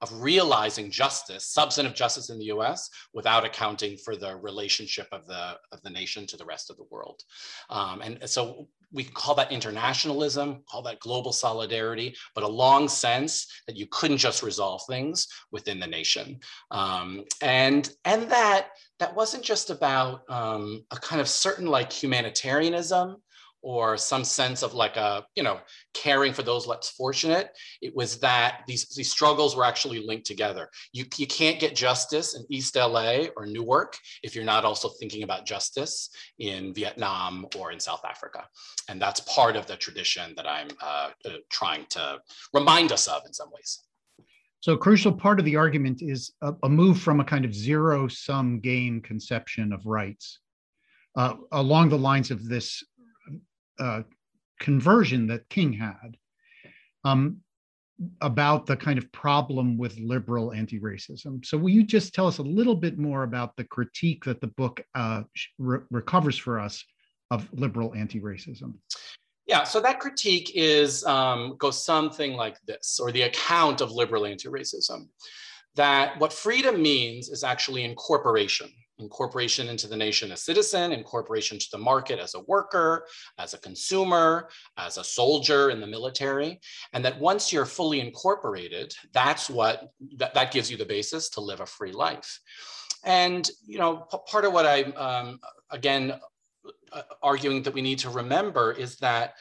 of 0.00 0.22
realizing 0.22 0.90
justice, 0.90 1.44
substantive 1.44 1.94
justice 1.94 2.30
in 2.30 2.38
the 2.38 2.46
US, 2.46 2.88
without 3.12 3.44
accounting 3.44 3.96
for 3.96 4.16
the 4.16 4.36
relationship 4.36 5.08
of 5.10 5.26
the, 5.26 5.56
of 5.72 5.82
the 5.82 5.90
nation 5.90 6.26
to 6.26 6.36
the 6.36 6.44
rest 6.44 6.70
of 6.70 6.76
the 6.76 6.86
world. 6.90 7.20
Um, 7.68 8.00
and 8.02 8.28
so 8.28 8.68
we 8.92 9.04
can 9.04 9.12
call 9.12 9.34
that 9.34 9.52
internationalism, 9.52 10.62
call 10.70 10.82
that 10.82 11.00
global 11.00 11.32
solidarity, 11.32 12.14
but 12.34 12.44
a 12.44 12.48
long 12.48 12.88
sense 12.88 13.62
that 13.66 13.76
you 13.76 13.86
couldn't 13.90 14.18
just 14.18 14.42
resolve 14.42 14.82
things 14.88 15.26
within 15.50 15.80
the 15.80 15.86
nation. 15.86 16.38
Um, 16.70 17.24
and, 17.42 17.90
and 18.04 18.30
that, 18.30 18.68
that 19.00 19.14
wasn't 19.14 19.42
just 19.42 19.70
about 19.70 20.22
um, 20.30 20.84
a 20.90 20.96
kind 20.96 21.20
of 21.20 21.28
certain 21.28 21.66
like 21.66 21.92
humanitarianism 21.92 23.16
or 23.62 23.96
some 23.96 24.24
sense 24.24 24.62
of 24.62 24.74
like 24.74 24.96
a 24.96 25.24
you 25.34 25.42
know 25.42 25.58
caring 25.94 26.32
for 26.32 26.42
those 26.42 26.66
less 26.66 26.90
fortunate. 26.90 27.50
It 27.82 27.94
was 27.94 28.18
that 28.20 28.62
these, 28.66 28.88
these 28.94 29.10
struggles 29.10 29.56
were 29.56 29.64
actually 29.64 30.04
linked 30.04 30.26
together. 30.26 30.68
You, 30.92 31.04
you 31.16 31.26
can't 31.26 31.58
get 31.58 31.74
justice 31.74 32.36
in 32.36 32.44
east 32.50 32.76
la 32.76 33.24
or 33.36 33.46
newark 33.46 33.96
if 34.22 34.34
you're 34.34 34.44
not 34.44 34.64
also 34.64 34.88
thinking 34.88 35.22
about 35.22 35.46
justice 35.46 36.10
in 36.38 36.72
vietnam 36.74 37.46
or 37.56 37.72
in 37.72 37.80
south 37.80 38.04
africa. 38.04 38.44
And 38.88 39.00
that's 39.00 39.20
part 39.20 39.56
of 39.56 39.66
the 39.66 39.76
tradition 39.76 40.34
that 40.36 40.46
i'm 40.46 40.68
uh, 40.80 41.10
uh, 41.24 41.30
trying 41.50 41.86
to 41.90 42.20
remind 42.52 42.92
us 42.92 43.08
of 43.08 43.22
in 43.26 43.32
some 43.32 43.50
ways. 43.52 43.80
So 44.60 44.72
a 44.72 44.78
crucial 44.78 45.12
part 45.12 45.38
of 45.38 45.44
the 45.44 45.56
argument 45.56 46.02
is 46.02 46.32
a, 46.42 46.52
a 46.64 46.68
move 46.68 47.00
from 47.00 47.20
a 47.20 47.24
kind 47.24 47.44
of 47.44 47.54
zero 47.54 48.08
sum 48.08 48.58
game 48.60 49.00
conception 49.00 49.72
of 49.72 49.86
rights 49.86 50.40
uh, 51.16 51.34
along 51.52 51.88
the 51.88 51.98
lines 51.98 52.30
of 52.30 52.48
this 52.48 52.82
uh, 53.78 54.02
conversion 54.60 55.26
that 55.28 55.48
King 55.48 55.72
had 55.72 56.16
um, 57.04 57.38
about 58.20 58.66
the 58.66 58.76
kind 58.76 58.98
of 58.98 59.10
problem 59.12 59.76
with 59.76 59.98
liberal 59.98 60.52
anti 60.52 60.78
racism. 60.78 61.44
So, 61.44 61.58
will 61.58 61.70
you 61.70 61.82
just 61.82 62.14
tell 62.14 62.26
us 62.26 62.38
a 62.38 62.42
little 62.42 62.76
bit 62.76 62.98
more 62.98 63.22
about 63.22 63.56
the 63.56 63.64
critique 63.64 64.24
that 64.24 64.40
the 64.40 64.48
book 64.48 64.82
uh, 64.94 65.22
re- 65.58 65.80
recovers 65.90 66.38
for 66.38 66.58
us 66.60 66.84
of 67.30 67.48
liberal 67.52 67.94
anti 67.94 68.20
racism? 68.20 68.74
Yeah, 69.48 69.64
so 69.64 69.80
that 69.80 69.98
critique 69.98 70.52
is 70.54 71.04
um, 71.04 71.56
goes 71.58 71.82
something 71.82 72.34
like 72.34 72.58
this, 72.66 73.00
or 73.00 73.10
the 73.10 73.22
account 73.22 73.80
of 73.80 73.90
liberal 73.90 74.26
anti-racism, 74.26 75.08
that 75.74 76.20
what 76.20 76.34
freedom 76.34 76.82
means 76.82 77.30
is 77.30 77.42
actually 77.42 77.82
incorporation 77.84 78.70
incorporation 78.98 79.68
into 79.68 79.86
the 79.86 79.96
nation 79.96 80.32
as 80.32 80.42
citizen, 80.42 80.92
incorporation 80.92 81.58
to 81.58 81.66
the 81.72 81.78
market 81.78 82.18
as 82.18 82.34
a 82.34 82.40
worker, 82.40 83.06
as 83.38 83.54
a 83.54 83.58
consumer, 83.58 84.48
as 84.76 84.98
a 84.98 85.04
soldier 85.04 85.70
in 85.70 85.80
the 85.80 85.86
military. 85.86 86.60
And 86.92 87.04
that 87.04 87.20
once 87.20 87.52
you're 87.52 87.64
fully 87.64 88.00
incorporated, 88.00 88.94
that's 89.12 89.48
what, 89.48 89.90
that, 90.16 90.34
that 90.34 90.52
gives 90.52 90.70
you 90.70 90.76
the 90.76 90.84
basis 90.84 91.28
to 91.30 91.40
live 91.40 91.60
a 91.60 91.66
free 91.66 91.92
life. 91.92 92.40
And, 93.04 93.48
you 93.64 93.78
know, 93.78 94.06
part 94.26 94.44
of 94.44 94.52
what 94.52 94.66
I'm, 94.66 94.92
um, 94.96 95.40
again, 95.70 96.14
uh, 96.92 97.02
arguing 97.22 97.62
that 97.62 97.74
we 97.74 97.82
need 97.82 98.00
to 98.00 98.10
remember 98.10 98.72
is 98.72 98.96
that 98.96 99.34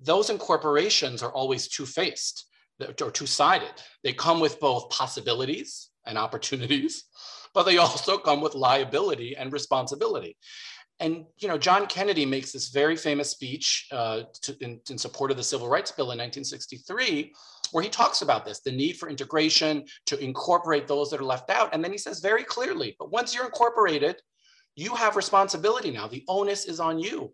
those 0.00 0.30
incorporations 0.30 1.22
are 1.22 1.32
always 1.32 1.68
two-faced 1.68 2.46
or 3.02 3.10
two-sided. 3.10 3.72
They 4.02 4.12
come 4.12 4.40
with 4.40 4.60
both 4.60 4.88
possibilities 4.90 5.90
and 6.06 6.16
opportunities, 6.16 7.04
but 7.54 7.64
they 7.64 7.78
also 7.78 8.18
come 8.18 8.40
with 8.40 8.54
liability 8.54 9.36
and 9.36 9.52
responsibility. 9.52 10.36
And 11.00 11.24
you 11.38 11.48
know, 11.48 11.56
John 11.56 11.86
Kennedy 11.86 12.26
makes 12.26 12.52
this 12.52 12.68
very 12.68 12.94
famous 12.94 13.30
speech 13.30 13.88
uh, 13.90 14.22
to, 14.42 14.56
in, 14.60 14.80
in, 14.90 14.98
support 14.98 15.30
of 15.30 15.38
the 15.38 15.42
Civil 15.42 15.66
Rights 15.66 15.90
Bill 15.90 16.12
in 16.12 16.18
1963, 16.18 17.32
where 17.72 17.82
he 17.82 17.88
talks 17.88 18.20
about 18.20 18.44
this, 18.44 18.60
the 18.60 18.70
need 18.70 18.98
for 18.98 19.08
integration, 19.08 19.84
to 20.06 20.22
incorporate 20.22 20.86
those 20.86 21.10
that 21.10 21.20
are 21.20 21.24
left 21.24 21.48
out. 21.48 21.70
And 21.72 21.82
then 21.82 21.90
he 21.90 21.96
says 21.96 22.20
very 22.20 22.44
clearly, 22.44 22.96
but 22.98 23.10
once 23.10 23.34
you're 23.34 23.46
incorporated, 23.46 24.16
you 24.76 24.94
have 24.94 25.16
responsibility 25.16 25.90
now. 25.90 26.06
The 26.06 26.24
onus 26.28 26.66
is 26.66 26.80
on 26.80 26.98
you. 26.98 27.32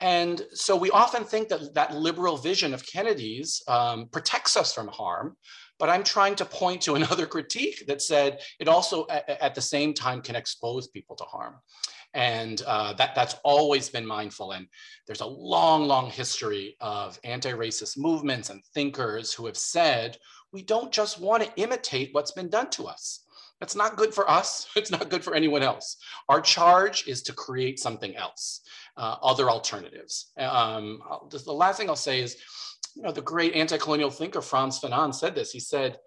And 0.00 0.46
so 0.52 0.76
we 0.76 0.90
often 0.90 1.24
think 1.24 1.48
that 1.48 1.74
that 1.74 1.94
liberal 1.94 2.36
vision 2.36 2.72
of 2.72 2.86
Kennedy's 2.86 3.62
um, 3.66 4.08
protects 4.12 4.56
us 4.56 4.72
from 4.72 4.88
harm, 4.88 5.36
but 5.78 5.88
I'm 5.88 6.04
trying 6.04 6.34
to 6.36 6.44
point 6.44 6.82
to 6.82 6.94
another 7.00 7.26
critique 7.26 7.86
that 7.86 8.02
said 8.02 8.40
it 8.58 8.68
also 8.68 9.06
at, 9.08 9.54
the 9.54 9.60
same 9.60 9.94
time 9.94 10.20
can 10.20 10.36
expose 10.36 10.88
people 10.88 11.16
to 11.16 11.24
harm. 11.24 11.56
And 12.14 12.62
uh, 12.66 12.94
that, 12.94 13.14
that's 13.14 13.36
always 13.44 13.88
been 13.88 14.06
mindful. 14.06 14.52
And 14.52 14.66
there's 15.06 15.20
a 15.20 15.26
long, 15.26 15.84
long 15.84 16.10
history 16.10 16.76
of 16.80 17.18
anti-racist 17.22 17.98
movements 17.98 18.50
and 18.50 18.62
thinkers 18.74 19.32
who 19.32 19.46
have 19.46 19.56
said, 19.56 20.16
we 20.52 20.62
don't 20.62 20.90
just 20.90 21.20
want 21.20 21.42
to 21.42 21.60
imitate 21.60 22.10
what's 22.12 22.32
been 22.32 22.48
done 22.48 22.70
to 22.70 22.86
us. 22.86 23.24
That's 23.60 23.74
not 23.74 23.96
good 23.96 24.14
for 24.14 24.30
us. 24.30 24.68
It's 24.76 24.90
not 24.90 25.10
good 25.10 25.24
for 25.24 25.34
anyone 25.34 25.62
else. 25.62 25.96
Our 26.28 26.40
charge 26.40 27.06
is 27.06 27.22
to 27.22 27.32
create 27.32 27.78
something 27.78 28.16
else, 28.16 28.62
uh, 28.96 29.16
other 29.22 29.50
alternatives. 29.50 30.30
Um, 30.38 31.00
the 31.30 31.52
last 31.52 31.76
thing 31.76 31.90
I'll 31.90 31.96
say 31.96 32.20
is, 32.20 32.36
you 32.94 33.02
know, 33.02 33.12
the 33.12 33.22
great 33.22 33.54
anti-colonial 33.54 34.10
thinker 34.10 34.40
Frantz 34.40 34.80
Fanon 34.80 35.14
said 35.14 35.34
this. 35.34 35.50
He 35.50 35.60
said, 35.60 35.98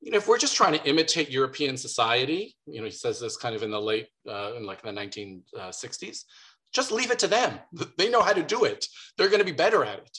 you 0.00 0.10
know, 0.10 0.18
if 0.18 0.28
we're 0.28 0.38
just 0.38 0.56
trying 0.56 0.72
to 0.74 0.88
imitate 0.88 1.30
European 1.30 1.76
society, 1.76 2.56
you 2.66 2.80
know, 2.80 2.84
he 2.84 2.92
says 2.92 3.18
this 3.18 3.36
kind 3.36 3.56
of 3.56 3.62
in 3.62 3.70
the 3.70 3.80
late, 3.80 4.08
uh, 4.28 4.52
in 4.56 4.64
like 4.64 4.82
the 4.82 4.90
1960s, 4.90 6.24
just 6.72 6.92
leave 6.92 7.10
it 7.10 7.18
to 7.20 7.26
them. 7.26 7.58
They 7.98 8.10
know 8.10 8.22
how 8.22 8.32
to 8.32 8.42
do 8.42 8.64
it. 8.64 8.86
They're 9.16 9.28
going 9.28 9.40
to 9.40 9.44
be 9.44 9.52
better 9.52 9.84
at 9.84 9.98
it. 9.98 10.18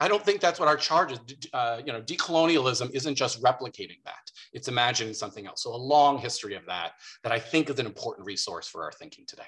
I 0.00 0.08
don't 0.08 0.24
think 0.24 0.40
that's 0.40 0.58
what 0.58 0.68
our 0.68 0.76
charge 0.76 1.12
is. 1.12 1.20
Uh, 1.52 1.80
you 1.86 1.92
know, 1.92 2.02
decolonialism 2.02 2.90
isn't 2.92 3.14
just 3.14 3.40
replicating 3.40 4.02
that; 4.04 4.30
it's 4.52 4.66
imagining 4.66 5.14
something 5.14 5.46
else. 5.46 5.62
So 5.62 5.72
a 5.72 5.76
long 5.76 6.18
history 6.18 6.56
of 6.56 6.66
that 6.66 6.94
that 7.22 7.30
I 7.30 7.38
think 7.38 7.70
is 7.70 7.78
an 7.78 7.86
important 7.86 8.26
resource 8.26 8.66
for 8.66 8.82
our 8.82 8.90
thinking 8.90 9.24
today. 9.28 9.46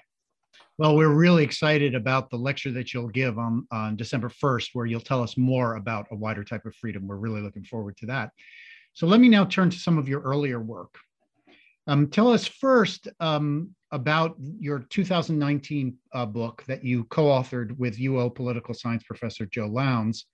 Well, 0.76 0.97
we're 0.97 1.14
really 1.14 1.45
excited 1.45 1.95
about 1.95 2.31
the 2.31 2.37
lecture 2.37 2.73
that 2.73 2.93
you'll 2.93 3.07
give 3.07 3.38
on, 3.38 3.64
on 3.71 3.95
December 3.95 4.28
1st, 4.28 4.71
where 4.73 4.87
you'll 4.87 5.00
tell 5.00 5.23
us 5.23 5.37
more 5.37 5.76
about 5.76 6.09
a 6.11 6.16
wider 6.16 6.43
type 6.43 6.66
of 6.66 6.75
freedom. 6.75 7.07
We're 7.07 7.14
really 7.14 7.43
looking 7.43 7.62
forward 7.62 7.97
to 7.99 8.07
that. 8.07 8.31
So 8.93 9.07
let 9.07 9.21
me 9.21 9.28
now 9.28 9.45
turn 9.45 9.71
to 9.71 9.78
some 9.78 9.99
of 9.99 10.09
your 10.09 10.21
earlier 10.23 10.59
work. 10.59 10.97
Um, 11.87 12.09
tell 12.09 12.33
us 12.33 12.49
first 12.49 13.07
um, 13.21 13.73
about 13.93 14.35
your 14.59 14.81
2019 14.81 15.97
uh, 16.12 16.26
book 16.26 16.64
that 16.66 16.85
you 16.85 17.04
co-authored 17.04 17.78
with 17.78 18.00
UO 18.00 18.35
political 18.35 18.75
science 18.75 19.04
professor 19.04 19.47
Joe 19.47 19.69
Lowndes 19.69 20.26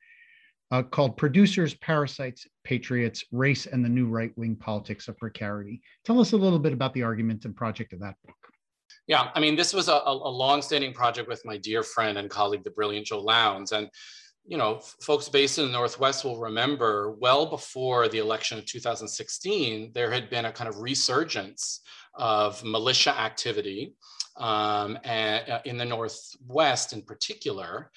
uh, 0.71 0.83
called 0.83 1.19
Producers, 1.19 1.75
Parasites, 1.75 2.47
Patriots, 2.65 3.25
Race 3.31 3.67
and 3.67 3.85
the 3.85 3.91
New 3.91 4.07
Right-Wing 4.07 4.57
Politics 4.57 5.07
of 5.09 5.19
Precarity. 5.19 5.83
Tell 6.07 6.19
us 6.19 6.33
a 6.33 6.37
little 6.39 6.59
bit 6.59 6.73
about 6.73 6.95
the 6.95 7.03
argument 7.03 7.45
and 7.45 7.55
project 7.55 7.93
of 7.93 8.01
that 8.01 8.15
book. 8.25 8.50
Yeah, 9.11 9.31
I 9.35 9.41
mean, 9.41 9.57
this 9.57 9.75
was 9.75 9.89
a, 9.89 10.01
a 10.07 10.31
long-standing 10.31 10.93
project 10.93 11.29
with 11.29 11.45
my 11.45 11.57
dear 11.57 11.83
friend 11.83 12.17
and 12.17 12.31
colleague, 12.31 12.63
the 12.63 12.71
brilliant 12.71 13.07
Joe 13.07 13.19
Lowndes. 13.19 13.73
And 13.73 13.91
you 14.47 14.57
know, 14.57 14.79
folks 15.01 15.29
based 15.29 15.59
in 15.59 15.67
the 15.67 15.73
Northwest 15.73 16.25
will 16.25 16.39
remember 16.39 17.17
well 17.19 17.47
before 17.47 18.07
the 18.07 18.19
election 18.19 18.57
of 18.57 18.67
2016, 18.67 19.91
there 19.95 20.13
had 20.13 20.31
been 20.31 20.45
a 20.45 20.53
kind 20.53 20.69
of 20.69 20.79
resurgence 20.79 21.81
of 22.15 22.63
militia 22.63 23.11
activity 23.19 23.95
um, 24.37 24.97
and, 25.03 25.51
uh, 25.51 25.59
in 25.65 25.77
the 25.77 25.85
Northwest 25.85 26.93
in 26.93 27.03
particular, 27.03 27.91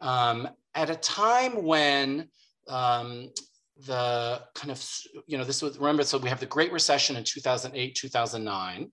um, 0.00 0.48
at 0.76 0.88
a 0.88 0.96
time 0.96 1.64
when 1.64 2.28
um, 2.68 3.28
the 3.86 4.40
kind 4.54 4.70
of, 4.70 4.88
you 5.26 5.36
know, 5.36 5.44
this 5.44 5.62
was, 5.62 5.78
remember, 5.78 6.04
so 6.04 6.16
we 6.16 6.28
have 6.28 6.38
the 6.38 6.46
Great 6.46 6.70
Recession 6.70 7.16
in 7.16 7.24
2008, 7.24 7.92
2009. 7.96 8.92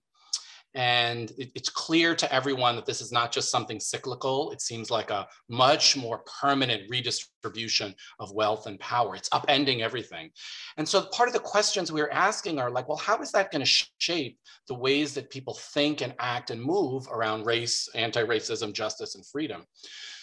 And 0.74 1.32
it, 1.38 1.50
it's 1.54 1.70
clear 1.70 2.14
to 2.14 2.32
everyone 2.32 2.76
that 2.76 2.86
this 2.86 3.00
is 3.00 3.10
not 3.10 3.32
just 3.32 3.50
something 3.50 3.80
cyclical. 3.80 4.50
It 4.50 4.60
seems 4.60 4.90
like 4.90 5.10
a 5.10 5.26
much 5.48 5.96
more 5.96 6.22
permanent 6.40 6.82
redistribution 6.88 7.94
of 8.20 8.32
wealth 8.32 8.66
and 8.66 8.78
power. 8.78 9.16
It's 9.16 9.30
upending 9.30 9.80
everything. 9.80 10.30
And 10.76 10.88
so 10.88 11.06
part 11.06 11.28
of 11.28 11.32
the 11.32 11.40
questions 11.40 11.90
we 11.90 12.02
are 12.02 12.10
asking 12.10 12.58
are 12.58 12.70
like, 12.70 12.88
well, 12.88 12.98
how 12.98 13.20
is 13.20 13.32
that 13.32 13.50
going 13.50 13.64
to 13.64 13.86
shape 13.98 14.38
the 14.68 14.74
ways 14.74 15.14
that 15.14 15.30
people 15.30 15.54
think 15.54 16.02
and 16.02 16.14
act 16.18 16.50
and 16.50 16.62
move 16.62 17.08
around 17.10 17.46
race, 17.46 17.88
anti-racism, 17.94 18.72
justice, 18.72 19.14
and 19.14 19.26
freedom? 19.26 19.64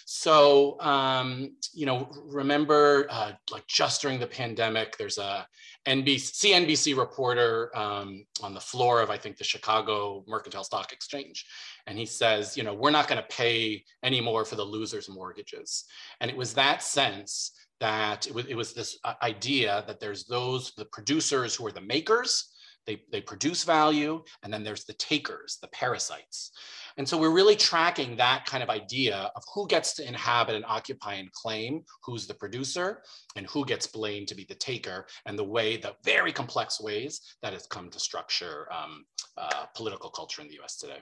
So, 0.07 0.79
um, 0.81 1.55
you 1.73 1.87
know, 1.87 2.07
remember 2.27 3.07
uh, 3.09 3.31
like 3.51 3.65
just 3.65 4.03
during 4.03 4.19
the 4.19 4.27
pandemic, 4.27 4.97
there's 4.97 5.17
a 5.17 5.47
NBC, 5.87 6.31
CNBC 6.45 6.95
reporter 6.95 7.75
um, 7.75 8.23
on 8.43 8.53
the 8.53 8.59
floor 8.59 9.01
of, 9.01 9.09
I 9.09 9.17
think, 9.17 9.37
the 9.37 9.43
Chicago 9.43 10.23
Mercantile 10.27 10.63
Stock 10.63 10.93
Exchange. 10.93 11.47
And 11.87 11.97
he 11.97 12.05
says, 12.05 12.55
you 12.55 12.63
know, 12.63 12.73
we're 12.75 12.91
not 12.91 13.07
going 13.07 13.21
to 13.21 13.35
pay 13.35 13.83
anymore 14.03 14.45
for 14.45 14.55
the 14.55 14.63
losers' 14.63 15.09
mortgages. 15.09 15.85
And 16.21 16.29
it 16.29 16.37
was 16.37 16.53
that 16.53 16.83
sense 16.83 17.51
that 17.79 18.27
it 18.27 18.33
was, 18.33 18.45
it 18.45 18.55
was 18.55 18.73
this 18.73 18.99
uh, 19.03 19.13
idea 19.23 19.83
that 19.87 19.99
there's 19.99 20.25
those, 20.25 20.71
the 20.77 20.85
producers 20.85 21.55
who 21.55 21.65
are 21.65 21.71
the 21.71 21.81
makers, 21.81 22.51
they, 22.85 23.01
they 23.11 23.21
produce 23.21 23.63
value, 23.63 24.23
and 24.43 24.53
then 24.53 24.63
there's 24.63 24.85
the 24.85 24.93
takers, 24.93 25.57
the 25.61 25.67
parasites. 25.69 26.51
And 26.97 27.07
so 27.07 27.17
we're 27.17 27.31
really 27.31 27.55
tracking 27.55 28.15
that 28.15 28.45
kind 28.45 28.63
of 28.63 28.69
idea 28.69 29.31
of 29.35 29.43
who 29.53 29.67
gets 29.67 29.93
to 29.95 30.07
inhabit 30.07 30.55
and 30.55 30.63
occupy 30.65 31.15
and 31.15 31.31
claim, 31.33 31.83
who's 32.03 32.25
the 32.25 32.33
producer, 32.33 33.01
and 33.35 33.45
who 33.47 33.65
gets 33.65 33.85
blamed 33.85 34.29
to 34.29 34.35
be 34.35 34.45
the 34.47 34.55
taker, 34.55 35.05
and 35.25 35.37
the 35.37 35.43
way, 35.43 35.75
the 35.75 35.95
very 36.05 36.31
complex 36.31 36.79
ways 36.79 37.21
that 37.41 37.53
has 37.53 37.67
come 37.67 37.89
to 37.89 37.99
structure 37.99 38.67
um, 38.71 39.05
uh, 39.37 39.65
political 39.75 40.09
culture 40.09 40.41
in 40.41 40.47
the 40.47 40.59
US 40.63 40.77
today. 40.77 40.99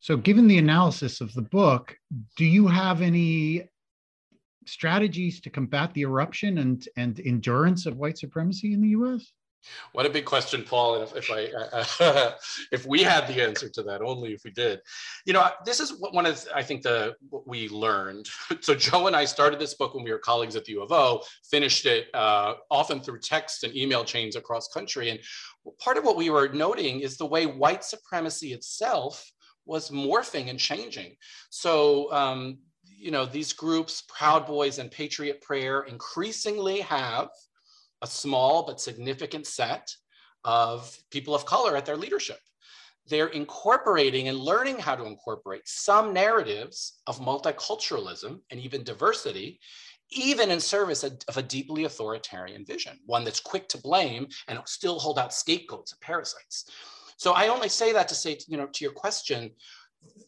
So, 0.00 0.16
given 0.16 0.46
the 0.46 0.58
analysis 0.58 1.20
of 1.20 1.34
the 1.34 1.42
book, 1.42 1.96
do 2.36 2.44
you 2.44 2.66
have 2.68 3.02
any 3.02 3.68
strategies 4.66 5.40
to 5.40 5.50
combat 5.50 5.92
the 5.94 6.02
eruption 6.02 6.58
and, 6.58 6.86
and 6.96 7.20
endurance 7.20 7.86
of 7.86 7.96
white 7.96 8.18
supremacy 8.18 8.72
in 8.72 8.80
the 8.80 8.88
US? 8.88 9.32
What 9.92 10.06
a 10.06 10.10
big 10.10 10.24
question, 10.24 10.62
Paul. 10.62 11.02
If, 11.02 11.16
if 11.16 11.30
I, 11.30 11.46
uh, 12.02 12.32
if 12.72 12.86
we 12.86 13.02
had 13.02 13.26
the 13.26 13.42
answer 13.42 13.68
to 13.68 13.82
that, 13.84 14.02
only 14.02 14.32
if 14.32 14.44
we 14.44 14.50
did. 14.50 14.80
You 15.24 15.32
know, 15.32 15.48
this 15.64 15.80
is 15.80 15.94
one 15.98 16.26
of 16.26 16.46
I 16.54 16.62
think 16.62 16.82
the 16.82 17.14
what 17.30 17.46
we 17.46 17.68
learned. 17.68 18.28
So 18.60 18.74
Joe 18.74 19.06
and 19.06 19.14
I 19.14 19.26
started 19.26 19.60
this 19.60 19.74
book 19.74 19.94
when 19.94 20.02
we 20.02 20.10
were 20.10 20.18
colleagues 20.18 20.56
at 20.56 20.64
the 20.64 20.72
U 20.72 20.82
of 20.82 20.90
O. 20.90 21.22
Finished 21.50 21.86
it 21.86 22.06
uh, 22.14 22.54
often 22.70 23.00
through 23.00 23.20
text 23.20 23.64
and 23.64 23.76
email 23.76 24.04
chains 24.04 24.34
across 24.34 24.68
country. 24.68 25.10
And 25.10 25.20
part 25.78 25.98
of 25.98 26.04
what 26.04 26.16
we 26.16 26.30
were 26.30 26.48
noting 26.48 27.00
is 27.00 27.16
the 27.16 27.26
way 27.26 27.46
white 27.46 27.84
supremacy 27.84 28.52
itself 28.52 29.30
was 29.66 29.90
morphing 29.90 30.48
and 30.48 30.58
changing. 30.58 31.16
So 31.50 32.12
um, 32.12 32.58
you 32.96 33.10
know, 33.10 33.26
these 33.26 33.52
groups, 33.52 34.02
Proud 34.08 34.46
Boys 34.46 34.78
and 34.78 34.90
Patriot 34.90 35.42
Prayer, 35.42 35.82
increasingly 35.82 36.80
have 36.80 37.28
a 38.06 38.10
small 38.10 38.64
but 38.64 38.80
significant 38.80 39.46
set 39.46 39.94
of 40.44 40.96
people 41.10 41.34
of 41.34 41.44
color 41.44 41.76
at 41.76 41.84
their 41.84 41.96
leadership. 41.96 42.38
They're 43.08 43.28
incorporating 43.28 44.28
and 44.28 44.38
learning 44.38 44.78
how 44.78 44.96
to 44.96 45.06
incorporate 45.06 45.62
some 45.66 46.12
narratives 46.12 47.00
of 47.06 47.20
multiculturalism 47.20 48.40
and 48.50 48.60
even 48.60 48.84
diversity, 48.84 49.60
even 50.10 50.50
in 50.50 50.60
service 50.60 51.02
of 51.04 51.36
a 51.36 51.42
deeply 51.42 51.84
authoritarian 51.84 52.64
vision, 52.64 52.98
one 53.06 53.24
that's 53.24 53.40
quick 53.40 53.68
to 53.70 53.78
blame 53.78 54.28
and 54.48 54.60
still 54.66 54.98
hold 54.98 55.18
out 55.18 55.34
scapegoats 55.34 55.92
and 55.92 56.00
parasites. 56.00 56.70
So 57.16 57.32
I 57.32 57.48
only 57.48 57.68
say 57.68 57.92
that 57.92 58.08
to 58.08 58.14
say, 58.14 58.38
you 58.46 58.56
know, 58.56 58.66
to 58.66 58.84
your 58.84 58.92
question, 58.92 59.50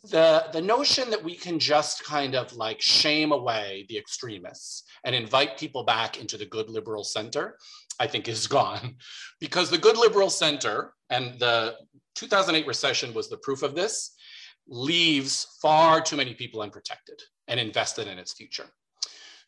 the, 0.05 0.47
the 0.53 0.61
notion 0.61 1.11
that 1.11 1.23
we 1.23 1.35
can 1.35 1.59
just 1.59 2.05
kind 2.05 2.35
of 2.35 2.53
like 2.55 2.81
shame 2.81 3.33
away 3.33 3.87
the 3.89 3.99
extremists 3.99 4.85
and 5.05 5.15
invite 5.15 5.59
people 5.59 5.85
back 5.85 6.21
into 6.21 6.37
the 6.37 6.47
good 6.47 6.71
liberal 6.71 7.05
center, 7.05 7.57
I 8.01 8.07
think 8.07 8.29
is 8.29 8.47
gone. 8.59 8.97
Because 9.41 9.71
the 9.71 9.79
good 9.79 9.97
liberal 9.97 10.31
center, 10.31 10.93
and 11.11 11.39
the 11.39 11.75
2008 12.15 12.67
recession 12.67 13.15
was 13.15 13.29
the 13.29 13.39
proof 13.39 13.63
of 13.63 13.75
this, 13.75 14.15
leaves 14.67 15.47
far 15.63 16.01
too 16.01 16.17
many 16.17 16.35
people 16.35 16.61
unprotected 16.61 17.21
and 17.47 17.59
invested 17.59 18.07
in 18.07 18.19
its 18.19 18.35
future. 18.35 18.67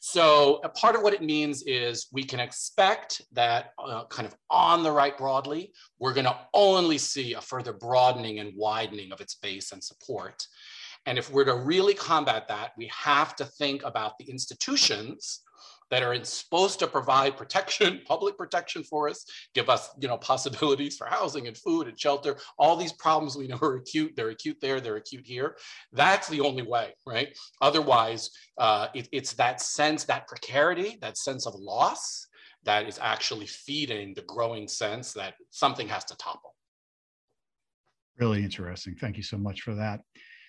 So 0.03 0.61
a 0.65 0.69
part 0.71 0.97
of 0.97 1.03
what 1.03 1.13
it 1.13 1.23
means 1.23 1.63
is 1.65 2.09
we 2.11 2.25
can 2.25 2.41
expect 2.41 3.21
that 3.33 3.73
uh, 3.79 4.05
kind 4.07 4.27
of 4.27 4.35
on 4.49 4.83
the 4.83 4.91
right 4.91 5.17
broadly, 5.17 5.73
we're 5.99 6.15
going 6.15 6.25
to 6.25 6.39
only 6.55 6.97
see 6.97 7.35
a 7.35 7.41
further 7.41 7.75
broadening 7.75 8.39
and 8.39 8.55
widening 8.57 9.13
of 9.13 9.21
its 9.21 9.35
base 9.35 9.73
and 9.73 9.85
support. 9.85 10.47
And 11.05 11.19
if 11.19 11.31
we're 11.31 11.45
to 11.45 11.55
really 11.55 11.93
combat 11.93 12.49
that, 12.49 12.73
we 12.79 12.91
have 12.97 13.37
to 13.37 13.45
think 13.45 13.83
about 13.85 14.17
the 14.19 14.25
institutions 14.25 15.43
that 15.91 16.03
are 16.03 16.23
supposed 16.25 16.79
to 16.79 16.87
provide 16.87 17.37
protection, 17.37 18.01
public 18.07 18.37
protection 18.37 18.85
for 18.85 19.09
us, 19.09 19.25
give 19.55 19.69
us, 19.69 19.91
you 20.01 20.09
know, 20.09 20.17
possibilities 20.19 20.97
for 20.97 21.07
housing 21.07 21.47
and 21.47 21.57
food 21.57 21.89
and 21.89 21.99
shelter. 21.99 22.37
All 22.59 22.77
these 22.77 22.93
problems 22.93 23.37
we 23.37 23.49
know 23.49 23.59
are 23.63 23.77
acute. 23.77 24.13
They're 24.17 24.31
acute 24.31 24.59
there. 24.61 24.81
They're 24.81 24.97
acute 24.97 25.27
here. 25.27 25.57
That's 25.93 26.29
the 26.29 26.41
only 26.41 26.63
way, 26.63 26.95
right? 27.07 27.37
Otherwise, 27.61 28.31
uh, 28.59 28.89
it, 28.95 29.09
it's 29.13 29.33
that 29.35 29.61
sense, 29.61 30.05
that 30.05 30.29
precarity, 30.29 30.99
that 31.01 31.19
sense 31.19 31.47
of 31.47 31.55
loss 31.55 32.27
that 32.65 32.87
is 32.87 32.99
actually 33.01 33.47
feeding 33.47 34.15
the 34.15 34.23
growing 34.23 34.69
sense 34.69 35.13
that 35.15 35.35
something 35.51 35.89
has 35.89 36.05
to 36.05 36.17
topple. 36.17 36.55
Really 38.19 38.45
interesting. 38.45 38.95
Thank 38.95 39.17
you 39.17 39.23
so 39.23 39.39
much 39.39 39.63
for 39.63 39.75
that. 39.75 40.01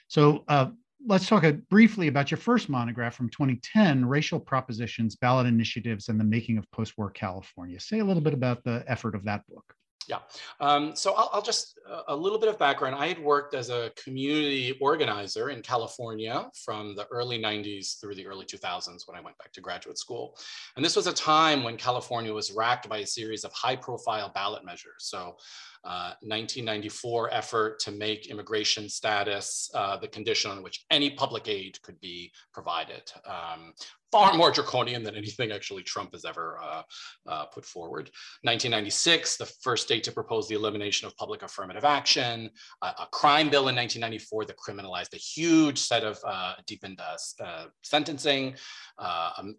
So, 0.07 0.43
uh, 0.49 0.71
let's 1.07 1.27
talk 1.27 1.43
a, 1.43 1.53
briefly 1.53 2.07
about 2.07 2.31
your 2.31 2.37
first 2.37 2.69
monograph 2.69 3.15
from 3.15 3.29
2010 3.29 4.05
racial 4.05 4.39
propositions 4.39 5.15
ballot 5.15 5.47
initiatives 5.47 6.09
and 6.09 6.19
the 6.19 6.23
making 6.23 6.57
of 6.57 6.69
post-war 6.71 7.09
california. 7.09 7.79
Say 7.79 7.99
a 7.99 8.05
little 8.05 8.21
bit 8.21 8.33
about 8.33 8.63
the 8.63 8.83
effort 8.87 9.15
of 9.15 9.23
that 9.25 9.45
book. 9.47 9.75
Yeah. 10.07 10.19
Um, 10.59 10.95
so 10.95 11.13
I'll, 11.13 11.29
I'll 11.31 11.41
just 11.41 11.79
uh, 11.89 12.01
a 12.07 12.15
little 12.15 12.39
bit 12.39 12.49
of 12.49 12.57
background. 12.57 12.95
I 12.95 13.07
had 13.07 13.19
worked 13.19 13.53
as 13.53 13.69
a 13.69 13.91
community 14.03 14.77
organizer 14.81 15.49
in 15.51 15.61
california 15.61 16.49
from 16.65 16.95
the 16.95 17.05
early 17.11 17.39
90s 17.39 17.99
through 17.99 18.15
the 18.15 18.25
early 18.25 18.45
2000s 18.45 19.07
when 19.07 19.17
i 19.17 19.21
went 19.21 19.37
back 19.37 19.51
to 19.53 19.61
graduate 19.61 19.97
school. 19.97 20.37
And 20.75 20.83
this 20.83 20.95
was 20.95 21.07
a 21.07 21.13
time 21.13 21.63
when 21.63 21.77
california 21.77 22.33
was 22.33 22.51
racked 22.51 22.89
by 22.89 22.99
a 22.99 23.07
series 23.07 23.43
of 23.43 23.53
high 23.53 23.75
profile 23.75 24.31
ballot 24.33 24.65
measures. 24.65 24.95
So 24.99 25.37
uh, 25.83 26.13
1994 26.21 27.33
effort 27.33 27.79
to 27.79 27.91
make 27.91 28.27
immigration 28.27 28.87
status 28.87 29.69
uh, 29.73 29.97
the 29.97 30.07
condition 30.07 30.51
on 30.51 30.61
which 30.61 30.85
any 30.91 31.09
public 31.09 31.47
aid 31.47 31.81
could 31.81 31.99
be 32.01 32.31
provided. 32.53 33.03
Um, 33.25 33.73
far 34.11 34.33
more 34.33 34.51
draconian 34.51 35.03
than 35.03 35.15
anything 35.15 35.51
actually 35.51 35.83
Trump 35.83 36.11
has 36.13 36.25
ever 36.25 36.59
uh, 36.61 36.81
uh, 37.27 37.45
put 37.45 37.65
forward. 37.65 38.11
1996, 38.43 39.37
the 39.37 39.45
first 39.61 39.83
state 39.83 40.03
to 40.03 40.11
propose 40.11 40.47
the 40.47 40.55
elimination 40.55 41.07
of 41.07 41.15
public 41.15 41.43
affirmative 41.43 41.85
action, 41.85 42.49
uh, 42.81 42.93
a 42.99 43.05
crime 43.07 43.49
bill 43.49 43.69
in 43.69 43.75
1994 43.75 44.45
that 44.45 44.57
criminalized 44.57 45.13
a 45.13 45.17
huge 45.17 45.79
set 45.79 46.03
of 46.03 46.19
uh, 46.25 46.55
deepened 46.67 46.99
uh, 46.99 47.43
uh, 47.43 47.65
sentencing, 47.83 48.55
a, 48.99 49.03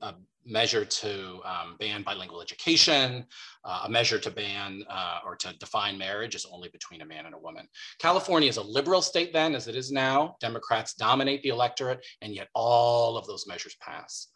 a, 0.03 0.15
measure 0.45 0.85
to 0.85 1.41
um, 1.45 1.77
ban 1.79 2.03
bilingual 2.03 2.43
education, 2.43 3.25
a 3.65 3.89
measure 3.89 4.19
to 4.19 4.31
ban 4.31 4.83
or 5.25 5.37
to 5.37 5.57
define 5.59 5.97
marriage 5.97 6.35
as 6.35 6.47
only 6.51 6.69
between 6.71 7.01
a 7.03 7.07
man 7.07 7.27
and 7.27 7.35
a 7.35 7.39
woman. 7.39 7.67
California 7.99 8.49
is 8.49 8.57
a 8.57 8.63
liberal 8.63 9.03
state 9.03 9.33
then, 9.33 9.55
as 9.55 9.69
it 9.69 9.77
is 9.77 9.93
now. 9.93 10.37
Democrats 10.41 10.95
dominate 10.95 11.43
the 11.43 11.51
electorate, 11.51 12.05
and 12.21 12.35
yet 12.35 12.49
all 12.55 13.17
of 13.17 13.27
those 13.27 13.47
measures 13.47 13.77
pass. 13.81 14.29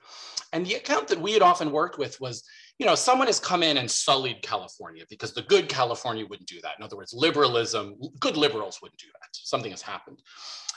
And 0.53 0.64
the 0.64 0.75
account 0.75 1.09
that 1.09 1.21
we 1.21 1.33
had 1.33 1.42
often 1.42 1.73
worked 1.73 1.99
with 1.99 2.21
was, 2.21 2.45
you 2.79 2.87
know, 2.87 2.95
someone 2.95 3.27
has 3.27 3.40
come 3.40 3.62
in 3.62 3.79
and 3.79 3.90
sullied 3.90 4.42
California 4.42 5.05
because 5.11 5.33
the 5.33 5.42
good 5.42 5.69
California 5.69 6.25
wouldn't 6.27 6.49
do 6.49 6.61
that. 6.62 6.75
In 6.79 6.85
other 6.85 6.97
words, 6.97 7.12
liberalism, 7.12 7.97
good 8.21 8.37
liberals 8.37 8.81
wouldn't 8.81 9.01
do 9.01 9.09
that. 9.21 9.29
Something 9.33 9.73
has 9.73 9.83
happened. 9.83 10.21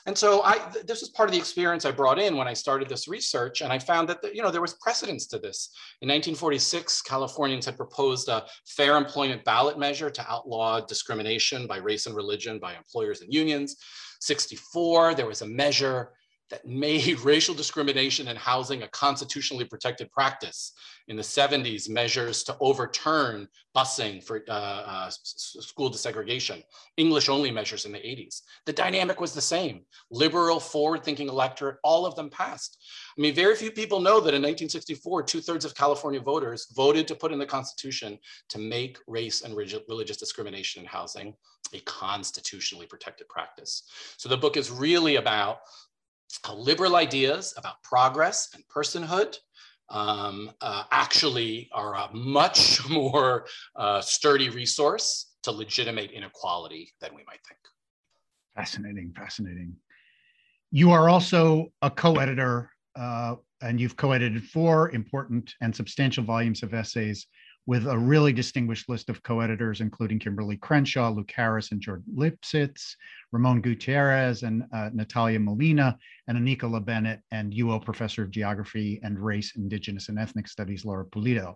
And 0.05 0.17
so 0.17 0.41
I, 0.43 0.59
this 0.85 1.01
was 1.01 1.09
part 1.09 1.29
of 1.29 1.33
the 1.33 1.39
experience 1.39 1.85
I 1.85 1.91
brought 1.91 2.19
in 2.19 2.37
when 2.37 2.47
I 2.47 2.53
started 2.53 2.89
this 2.89 3.07
research. 3.07 3.61
And 3.61 3.71
I 3.71 3.79
found 3.79 4.07
that, 4.09 4.21
the, 4.21 4.35
you 4.35 4.41
know, 4.41 4.51
there 4.51 4.61
was 4.61 4.75
precedence 4.75 5.27
to 5.27 5.39
this. 5.39 5.71
In 6.01 6.07
1946, 6.07 7.01
Californians 7.01 7.65
had 7.65 7.77
proposed 7.77 8.29
a 8.29 8.45
fair 8.67 8.97
employment 8.97 9.43
ballot 9.43 9.77
measure 9.77 10.09
to 10.09 10.31
outlaw 10.31 10.79
discrimination 10.81 11.67
by 11.67 11.77
race 11.77 12.05
and 12.05 12.15
religion 12.15 12.59
by 12.59 12.75
employers 12.75 13.21
and 13.21 13.33
unions. 13.33 13.77
64, 14.21 15.15
there 15.15 15.27
was 15.27 15.41
a 15.41 15.47
measure 15.47 16.11
that 16.49 16.65
made 16.65 17.19
racial 17.23 17.55
discrimination 17.55 18.27
in 18.27 18.35
housing 18.35 18.83
a 18.83 18.87
constitutionally 18.89 19.65
protected 19.65 20.11
practice. 20.11 20.73
In 21.07 21.15
the 21.15 21.23
70s, 21.23 21.89
measures 21.89 22.43
to 22.43 22.55
overturn 22.59 23.47
busing 23.75 24.23
for 24.23 24.43
uh, 24.47 24.51
uh, 24.51 25.09
school 25.09 25.89
desegregation, 25.89 26.63
English 26.97 27.29
only 27.29 27.51
measures 27.51 27.85
in 27.85 27.91
the 27.91 27.99
80s. 27.99 28.41
The 28.65 28.73
dynamic 28.73 29.19
was 29.19 29.33
the 29.33 29.41
same. 29.41 29.81
Liberal, 30.11 30.59
forward 30.59 31.03
thinking 31.03 31.27
electorate, 31.27 31.77
all 31.83 32.05
of 32.05 32.15
them 32.15 32.29
passed. 32.29 32.77
I 33.17 33.21
mean, 33.21 33.33
very 33.33 33.55
few 33.55 33.71
people 33.71 33.99
know 33.99 34.19
that 34.19 34.33
in 34.33 34.41
1964, 34.41 35.23
two 35.23 35.41
thirds 35.41 35.65
of 35.65 35.75
California 35.75 36.19
voters 36.19 36.67
voted 36.75 37.07
to 37.07 37.15
put 37.15 37.31
in 37.31 37.39
the 37.39 37.45
Constitution 37.45 38.19
to 38.49 38.59
make 38.59 38.97
race 39.07 39.41
and 39.41 39.55
religious 39.55 40.17
discrimination 40.17 40.81
in 40.81 40.87
housing 40.87 41.33
a 41.73 41.79
constitutionally 41.81 42.87
protected 42.87 43.27
practice. 43.29 43.83
So 44.17 44.29
the 44.29 44.37
book 44.37 44.57
is 44.57 44.71
really 44.71 45.17
about 45.17 45.59
liberal 46.53 46.95
ideas 46.95 47.53
about 47.57 47.81
progress 47.83 48.49
and 48.53 48.63
personhood 48.67 49.37
um, 49.89 50.51
uh, 50.61 50.83
actually 50.91 51.69
are 51.73 51.95
a 51.95 52.09
much 52.13 52.79
more 52.89 53.45
uh, 53.75 54.01
sturdy 54.01 54.49
resource 54.49 55.35
to 55.43 55.51
legitimate 55.51 56.11
inequality 56.11 56.91
than 57.01 57.11
we 57.15 57.23
might 57.27 57.39
think. 57.47 57.59
Fascinating, 58.55 59.13
fascinating. 59.15 59.75
You 60.71 60.91
are 60.91 61.09
also 61.09 61.71
a 61.81 61.89
co-editor, 61.89 62.71
uh, 62.95 63.35
and 63.61 63.79
you've 63.79 63.95
co-edited 63.95 64.43
four 64.43 64.91
important 64.91 65.53
and 65.61 65.75
substantial 65.75 66.23
volumes 66.23 66.61
of 66.61 66.73
essays 66.73 67.27
with 67.69 67.85
a 67.85 67.95
really 67.95 68.33
distinguished 68.33 68.89
list 68.89 69.11
of 69.11 69.21
co-editors, 69.21 69.79
including 69.79 70.17
Kimberly 70.17 70.57
Crenshaw, 70.57 71.11
Luke 71.11 71.31
Harris, 71.35 71.71
and 71.71 71.79
George 71.79 72.01
Lipsitz, 72.11 72.95
Ramon 73.31 73.61
Gutierrez, 73.61 74.41
and 74.41 74.63
uh, 74.73 74.89
Natalia 74.91 75.39
Molina, 75.39 75.95
and 76.27 76.35
Oneka 76.35 76.63
LaBennett, 76.63 77.19
and 77.29 77.53
UO 77.53 77.85
Professor 77.85 78.23
of 78.23 78.31
Geography 78.31 78.99
and 79.03 79.19
Race, 79.19 79.53
Indigenous, 79.55 80.09
and 80.09 80.17
Ethnic 80.17 80.47
Studies, 80.47 80.83
Laura 80.83 81.05
Pulido. 81.05 81.53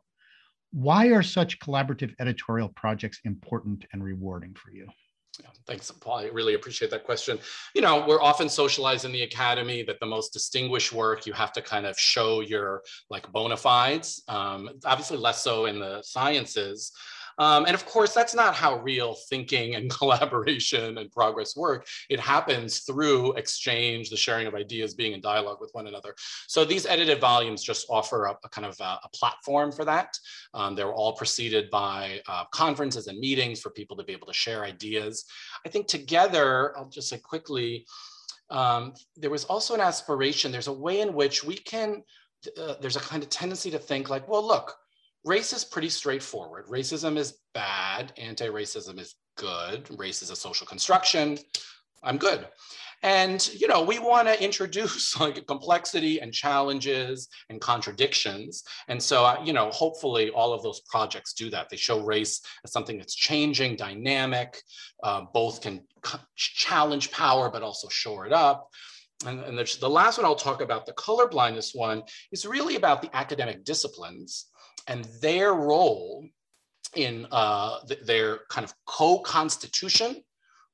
Why 0.70 1.08
are 1.08 1.24
such 1.24 1.58
collaborative 1.58 2.14
editorial 2.20 2.70
projects 2.70 3.20
important 3.26 3.84
and 3.92 4.04
rewarding 4.04 4.54
for 4.54 4.70
you? 4.70 4.88
Yeah, 5.40 5.48
thanks, 5.66 5.90
Paul. 5.90 6.20
I 6.20 6.26
really 6.26 6.54
appreciate 6.54 6.92
that 6.92 7.06
question. 7.06 7.40
You 7.74 7.82
know, 7.82 8.06
we're 8.08 8.22
often 8.22 8.48
socialized 8.48 9.06
in 9.06 9.12
the 9.12 9.24
academy 9.24 9.82
that 9.84 10.00
the 10.00 10.06
most 10.06 10.32
distinguished 10.32 10.94
work 10.94 11.26
you 11.26 11.34
have 11.34 11.52
to 11.54 11.62
kind 11.62 11.86
of 11.86 12.00
show 12.00 12.42
your 12.42 12.84
like 13.10 13.32
bona 13.32 13.58
fides. 13.58 14.22
Um, 14.28 14.70
obviously, 14.86 15.18
less 15.18 15.44
so 15.44 15.66
in 15.66 15.80
the 15.80 16.02
sciences. 16.04 16.92
Um, 17.38 17.66
and 17.66 17.74
of 17.74 17.86
course, 17.86 18.14
that's 18.14 18.36
not 18.36 18.56
how 18.56 18.80
real 18.80 19.16
thinking 19.30 19.76
and 19.76 19.90
collaboration 19.98 20.98
and 20.98 21.12
progress 21.12 21.56
work. 21.56 21.88
It 22.10 22.20
happens 22.20 22.80
through 22.80 23.34
exchange, 23.34 24.10
the 24.10 24.18
sharing 24.18 24.48
of 24.48 24.56
ideas, 24.56 24.94
being 24.94 25.14
in 25.14 25.22
dialogue 25.22 25.58
with 25.60 25.72
one 25.74 25.88
another. 25.88 26.16
So 26.48 26.66
these 26.66 26.86
edited 26.86 27.20
volumes 27.20 27.64
just 27.64 27.88
offer 27.90 28.26
a, 28.26 28.38
a 28.44 28.50
kind 28.50 28.66
of 28.66 28.76
a, 28.80 29.00
a, 29.04 29.10
platform 29.14 29.72
for 29.72 29.86
that. 29.86 30.18
Um, 30.54 30.76
they're 30.76 30.94
all 30.94 31.14
preceded 31.14 31.70
by 31.70 32.22
uh, 32.28 32.46
conferences 32.52 33.08
and 33.08 33.20
meetings 33.20 33.62
for 33.62 33.70
people 33.70 33.96
to 33.98 34.04
be 34.04 34.14
able 34.14 34.28
to 34.28 34.34
share 34.34 34.64
ideas. 34.64 35.26
I 35.66 35.70
think 35.70 35.88
together, 35.88 36.78
I'll 36.78 36.90
just 36.90 37.10
say 37.10 37.20
quickly, 37.20 37.86
um, 38.50 38.94
there 39.16 39.30
was 39.30 39.46
also 39.46 39.74
an 39.74 39.82
aspiration, 39.82 40.52
there's 40.52 40.68
a 40.68 40.74
way 40.74 41.02
in 41.02 41.14
which 41.14 41.44
we 41.44 41.56
can, 41.56 42.04
uh, 42.60 42.76
there's 42.82 42.96
a 42.98 43.00
kind 43.00 43.24
of 43.24 43.30
tendency 43.30 43.72
to 43.72 43.80
think 43.80 44.10
like, 44.10 44.28
well, 44.28 44.46
look, 44.46 44.76
race 45.26 45.54
is 45.54 45.64
pretty 45.64 45.90
straightforward. 45.90 46.68
Racism 46.68 47.18
is 47.18 47.38
bad, 47.54 48.14
anti-racism 48.18 49.00
is 49.00 49.16
good, 49.38 49.90
race 49.98 50.22
is 50.22 50.30
a 50.30 50.36
social 50.36 50.68
construction, 50.68 51.38
I'm 52.04 52.18
good. 52.18 52.48
And 53.02 53.46
you 53.54 53.68
know, 53.68 53.84
we 53.84 54.00
want 54.00 54.30
to 54.30 54.44
introduce 54.44 55.20
like 55.20 55.46
complexity 55.46 56.20
and 56.20 56.34
challenges 56.34 57.28
and 57.50 57.60
contradictions. 57.60 58.64
And 58.88 59.02
so, 59.02 59.26
uh, 59.26 59.42
you 59.44 59.54
know, 59.54 59.70
hopefully 59.72 60.30
all 60.30 60.54
of 60.54 60.64
those 60.64 60.82
projects 60.82 61.34
do 61.34 61.50
that. 61.50 61.70
They 61.70 61.78
show 61.78 62.04
race 62.04 62.42
as 62.64 62.72
something 62.72 62.98
that's 62.98 63.16
changing, 63.16 63.76
dynamic, 63.76 64.62
uh, 65.04 65.24
both 65.34 65.62
can 65.62 65.82
challenge 66.36 67.12
power, 67.12 67.50
but 67.50 67.62
also 67.62 67.90
shore 67.90 68.26
it 68.26 68.34
up. 68.34 68.70
And, 69.26 69.40
and 69.42 69.58
the 69.58 69.90
last 69.90 70.18
one 70.18 70.26
I'll 70.26 70.36
talk 70.36 70.62
about, 70.62 70.86
the 70.86 70.94
color 70.94 71.28
blindness 71.28 71.72
one, 71.74 72.04
is 72.32 72.46
really 72.46 72.76
about 72.76 73.02
the 73.02 73.16
academic 73.16 73.64
disciplines 73.64 74.48
and 74.88 75.06
their 75.22 75.54
role 75.54 76.28
in 76.96 77.28
uh, 77.32 77.80
th 77.88 78.00
their 78.06 78.40
kind 78.50 78.66
of 78.66 78.74
co-constitution 78.86 80.22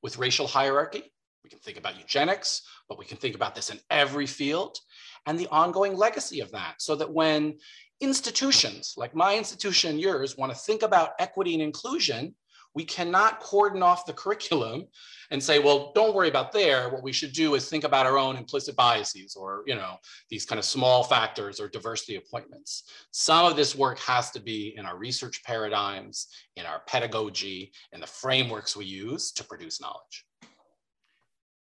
with 0.02 0.18
racial 0.18 0.46
hierarchy. 0.46 1.04
We 1.44 1.50
can 1.50 1.58
think 1.60 1.78
about 1.78 1.98
eugenics, 1.98 2.62
but 2.88 2.98
we 2.98 3.04
can 3.04 3.16
think 3.16 3.34
about 3.34 3.54
this 3.54 3.70
in 3.70 3.78
every 3.90 4.26
field 4.26 4.78
and 5.26 5.38
the 5.38 5.48
ongoing 5.48 5.96
legacy 5.96 6.40
of 6.40 6.50
that 6.52 6.74
so 6.78 6.94
that 6.96 7.12
when 7.12 7.58
institutions 8.00 8.94
like 8.96 9.14
my 9.14 9.36
institution 9.36 9.90
and 9.90 10.00
yours 10.00 10.36
want 10.36 10.52
to 10.52 10.58
think 10.58 10.82
about 10.82 11.12
equity 11.18 11.52
and 11.54 11.62
inclusion, 11.62 12.34
we 12.74 12.84
cannot 12.84 13.40
cordon 13.40 13.82
off 13.82 14.06
the 14.06 14.12
curriculum 14.12 14.86
and 15.30 15.42
say, 15.42 15.58
well, 15.58 15.92
don't 15.94 16.14
worry 16.14 16.28
about 16.28 16.52
there. 16.52 16.88
What 16.88 17.02
we 17.02 17.12
should 17.12 17.32
do 17.32 17.54
is 17.54 17.68
think 17.68 17.84
about 17.84 18.06
our 18.06 18.18
own 18.18 18.36
implicit 18.36 18.76
biases 18.76 19.34
or, 19.34 19.62
you 19.66 19.74
know, 19.74 19.96
these 20.28 20.46
kind 20.46 20.58
of 20.58 20.64
small 20.64 21.02
factors 21.02 21.60
or 21.60 21.68
diversity 21.68 22.16
appointments. 22.16 22.84
Some 23.10 23.46
of 23.46 23.56
this 23.56 23.74
work 23.74 23.98
has 24.00 24.30
to 24.32 24.40
be 24.40 24.74
in 24.76 24.86
our 24.86 24.96
research 24.96 25.42
paradigms, 25.44 26.28
in 26.56 26.66
our 26.66 26.82
pedagogy, 26.86 27.72
in 27.92 28.00
the 28.00 28.06
frameworks 28.06 28.76
we 28.76 28.84
use 28.84 29.32
to 29.32 29.44
produce 29.44 29.80
knowledge. 29.80 30.24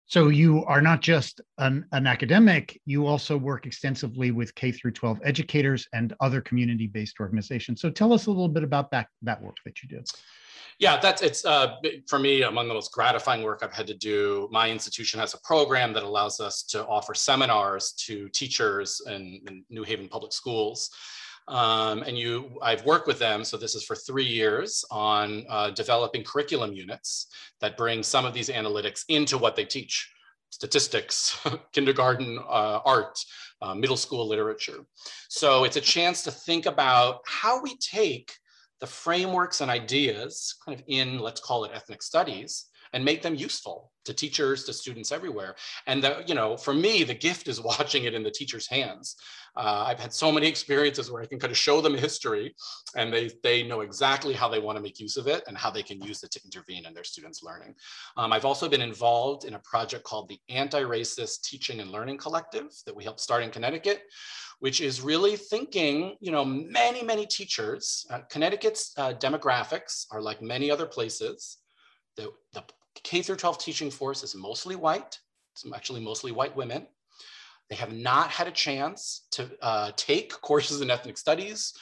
So 0.07 0.29
you 0.29 0.63
are 0.65 0.81
not 0.81 1.01
just 1.01 1.41
an, 1.57 1.85
an 1.91 2.05
academic, 2.05 2.79
you 2.85 3.07
also 3.07 3.37
work 3.37 3.65
extensively 3.65 4.29
with 4.29 4.53
K 4.53 4.71
through 4.71 4.91
12 4.91 5.19
educators 5.23 5.87
and 5.93 6.13
other 6.19 6.41
community-based 6.41 7.15
organizations. 7.19 7.81
So 7.81 7.89
tell 7.89 8.13
us 8.13 8.27
a 8.27 8.29
little 8.29 8.47
bit 8.47 8.63
about 8.63 8.91
that, 8.91 9.07
that 9.23 9.41
work 9.41 9.55
that 9.65 9.81
you 9.81 9.89
do. 9.89 10.03
Yeah, 10.79 10.99
that's 10.99 11.21
it's 11.21 11.45
uh, 11.45 11.75
for 12.07 12.19
me 12.19 12.43
among 12.43 12.67
the 12.67 12.73
most 12.73 12.91
gratifying 12.91 13.43
work 13.43 13.61
I've 13.63 13.73
had 13.73 13.87
to 13.87 13.93
do. 13.93 14.49
My 14.51 14.69
institution 14.69 15.19
has 15.19 15.33
a 15.33 15.39
program 15.41 15.93
that 15.93 16.03
allows 16.03 16.39
us 16.39 16.63
to 16.63 16.85
offer 16.85 17.13
seminars 17.13 17.93
to 18.05 18.27
teachers 18.29 19.01
in, 19.07 19.41
in 19.47 19.63
New 19.69 19.83
Haven 19.83 20.09
public 20.09 20.33
schools. 20.33 20.89
Um, 21.47 22.01
and 22.03 22.17
you, 22.17 22.57
I've 22.61 22.83
worked 22.85 23.07
with 23.07 23.19
them, 23.19 23.43
so 23.43 23.55
this 23.55 23.75
is 23.75 23.83
for 23.83 23.95
three 23.95 24.25
years 24.25 24.83
on 24.89 25.45
uh, 25.47 25.69
developing 25.69 26.23
curriculum 26.23 26.73
units 26.73 27.27
that 27.61 27.77
bring 27.77 28.01
some 28.01 28.25
of 28.25 28.33
these 28.33 28.49
analytics 28.49 29.03
into 29.09 29.37
what 29.37 29.55
they 29.55 29.63
teach 29.63 30.11
statistics, 30.49 31.39
kindergarten 31.71 32.39
uh, 32.39 32.79
art, 32.83 33.19
uh, 33.61 33.75
middle 33.75 33.97
school 33.97 34.27
literature. 34.27 34.85
So 35.29 35.65
it's 35.65 35.77
a 35.77 35.81
chance 35.81 36.23
to 36.23 36.31
think 36.31 36.65
about 36.65 37.19
how 37.27 37.61
we 37.61 37.77
take 37.77 38.33
the 38.79 38.87
frameworks 38.87 39.61
and 39.61 39.71
ideas 39.71 40.55
kind 40.65 40.77
of 40.77 40.83
in, 40.87 41.19
let's 41.19 41.41
call 41.41 41.63
it 41.65 41.71
ethnic 41.73 42.01
studies, 42.01 42.65
and 42.93 43.03
make 43.03 43.21
them 43.21 43.35
useful 43.35 43.91
to 44.05 44.13
teachers, 44.13 44.63
to 44.65 44.73
students 44.73 45.11
everywhere. 45.11 45.55
And 45.87 46.03
the, 46.03 46.23
you 46.25 46.35
know, 46.35 46.57
for 46.57 46.73
me, 46.73 47.03
the 47.03 47.13
gift 47.13 47.47
is 47.47 47.61
watching 47.71 48.05
it 48.05 48.13
in 48.13 48.23
the 48.23 48.31
teacher's 48.31 48.67
hands. 48.67 49.15
Uh, 49.57 49.85
I've 49.87 49.99
had 49.99 50.13
so 50.13 50.31
many 50.31 50.47
experiences 50.47 51.09
where 51.09 51.21
I 51.21 51.25
can 51.25 51.39
kind 51.39 51.51
of 51.51 51.57
show 51.57 51.79
them 51.79 51.93
history 51.93 52.55
and 52.95 53.11
they, 53.11 53.31
they 53.41 53.63
know 53.63 53.81
exactly 53.81 54.33
how 54.33 54.49
they 54.49 54.59
want 54.59 54.77
to 54.77 54.81
make 54.81 54.99
use 54.99 55.15
of 55.17 55.27
it 55.27 55.43
and 55.47 55.57
how 55.57 55.71
they 55.71 55.83
can 55.83 56.01
use 56.01 56.23
it 56.23 56.31
to 56.31 56.41
intervene 56.43 56.85
in 56.85 56.93
their 56.93 57.03
students' 57.03 57.41
learning. 57.41 57.73
Um, 58.17 58.33
I've 58.33 58.45
also 58.45 58.67
been 58.67 58.81
involved 58.81 59.45
in 59.45 59.53
a 59.53 59.59
project 59.59 60.03
called 60.03 60.27
the 60.27 60.39
Anti-Racist 60.49 61.43
Teaching 61.43 61.79
and 61.79 61.89
Learning 61.89 62.17
Collective 62.17 62.71
that 62.85 62.95
we 62.95 63.03
helped 63.03 63.21
start 63.21 63.43
in 63.43 63.49
Connecticut, 63.49 64.01
which 64.59 64.81
is 64.81 65.01
really 65.01 65.35
thinking, 65.37 66.15
you 66.19 66.31
know, 66.31 66.43
many, 66.43 67.03
many 67.03 67.25
teachers, 67.25 68.05
uh, 68.09 68.19
Connecticut's 68.29 68.93
uh, 68.97 69.13
demographics 69.13 70.05
are 70.11 70.21
like 70.21 70.41
many 70.41 70.69
other 70.69 70.85
places. 70.85 71.57
The, 72.17 72.29
the 72.53 72.63
K 73.03 73.21
through 73.21 73.35
12 73.37 73.57
teaching 73.57 73.91
force 73.91 74.23
is 74.23 74.35
mostly 74.35 74.75
white. 74.75 75.19
It's 75.53 75.65
actually 75.73 76.01
mostly 76.01 76.31
white 76.31 76.55
women. 76.55 76.87
They 77.69 77.75
have 77.75 77.93
not 77.93 78.29
had 78.29 78.47
a 78.47 78.51
chance 78.51 79.25
to 79.31 79.49
uh, 79.61 79.91
take 79.95 80.39
courses 80.41 80.81
in 80.81 80.91
ethnic 80.91 81.17
studies, 81.17 81.73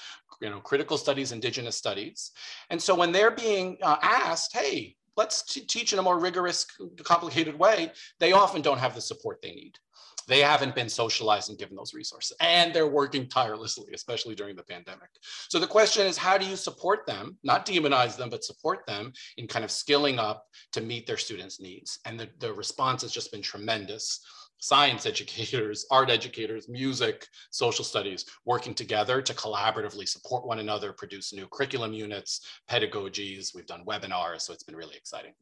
you 0.41 0.49
know, 0.49 0.59
critical 0.59 0.97
studies, 0.97 1.31
indigenous 1.31 1.75
studies. 1.75 2.31
And 2.69 2.81
so 2.81 2.95
when 2.95 3.11
they're 3.11 3.31
being 3.31 3.77
uh, 3.81 3.97
asked, 4.01 4.55
hey, 4.55 4.95
let's 5.17 5.43
teach 5.43 5.93
in 5.93 5.99
a 5.99 6.03
more 6.03 6.19
rigorous, 6.19 6.65
complicated 7.03 7.57
way, 7.57 7.91
they 8.19 8.31
often 8.31 8.61
don't 8.61 8.79
have 8.79 8.95
the 8.95 9.01
support 9.01 9.41
they 9.41 9.51
need. 9.51 9.77
They 10.27 10.39
haven't 10.39 10.75
been 10.75 10.89
socialized 10.89 11.49
and 11.49 11.57
given 11.57 11.75
those 11.75 11.93
resources, 11.93 12.35
and 12.39 12.73
they're 12.73 12.87
working 12.87 13.27
tirelessly, 13.27 13.93
especially 13.93 14.35
during 14.35 14.55
the 14.55 14.63
pandemic. 14.63 15.09
So 15.49 15.59
the 15.59 15.67
question 15.67 16.05
is, 16.05 16.17
how 16.17 16.37
do 16.37 16.45
you 16.45 16.55
support 16.55 17.05
them, 17.05 17.37
not 17.43 17.65
demonize 17.65 18.17
them, 18.17 18.29
but 18.29 18.43
support 18.43 18.85
them 18.87 19.13
in 19.37 19.47
kind 19.47 19.65
of 19.65 19.71
skilling 19.71 20.19
up 20.19 20.45
to 20.73 20.81
meet 20.81 21.07
their 21.07 21.17
students' 21.17 21.59
needs? 21.59 21.99
And 22.05 22.19
the, 22.19 22.29
the 22.39 22.53
response 22.53 23.01
has 23.01 23.11
just 23.11 23.31
been 23.31 23.41
tremendous 23.41 24.19
science 24.63 25.05
educators, 25.05 25.85
art 25.91 26.09
educators, 26.09 26.69
music, 26.69 27.27
social 27.51 27.83
studies, 27.83 28.25
working 28.45 28.73
together 28.73 29.21
to 29.21 29.33
collaboratively 29.33 30.07
support 30.07 30.47
one 30.47 30.59
another, 30.59 30.93
produce 30.93 31.33
new 31.33 31.47
curriculum 31.51 31.91
units, 31.93 32.47
pedagogies. 32.69 33.53
We've 33.53 33.65
done 33.65 33.83
webinars, 33.85 34.41
so 34.41 34.53
it's 34.53 34.63
been 34.63 34.75
really 34.75 34.95
exciting. 34.95 35.33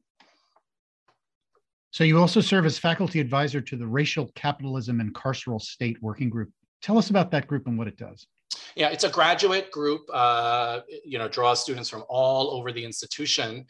So 1.92 2.06
you 2.06 2.20
also 2.20 2.40
serve 2.40 2.66
as 2.66 2.78
faculty 2.78 3.20
advisor 3.20 3.60
to 3.60 3.76
the 3.76 3.86
Racial 3.86 4.32
Capitalism 4.36 5.02
and 5.02 5.14
Carceral 5.14 5.62
State 5.62 6.02
Working 6.02 6.30
Group. 6.30 6.50
Tell 6.82 6.98
us 6.98 7.10
about 7.10 7.32
that 7.32 7.48
group 7.48 7.68
and 7.68 7.78
what 7.78 7.88
it 7.88 7.98
does. 7.98 8.28
Yeah, 8.76 8.90
it's 8.90 9.04
a 9.04 9.10
graduate 9.10 9.72
group, 9.72 10.02
uh, 10.14 10.80
you 11.04 11.20
know, 11.20 11.28
draws 11.28 11.62
students 11.62 11.90
from 11.90 12.04
all 12.10 12.52
over 12.52 12.72
the 12.72 12.84
institution. 12.84 13.66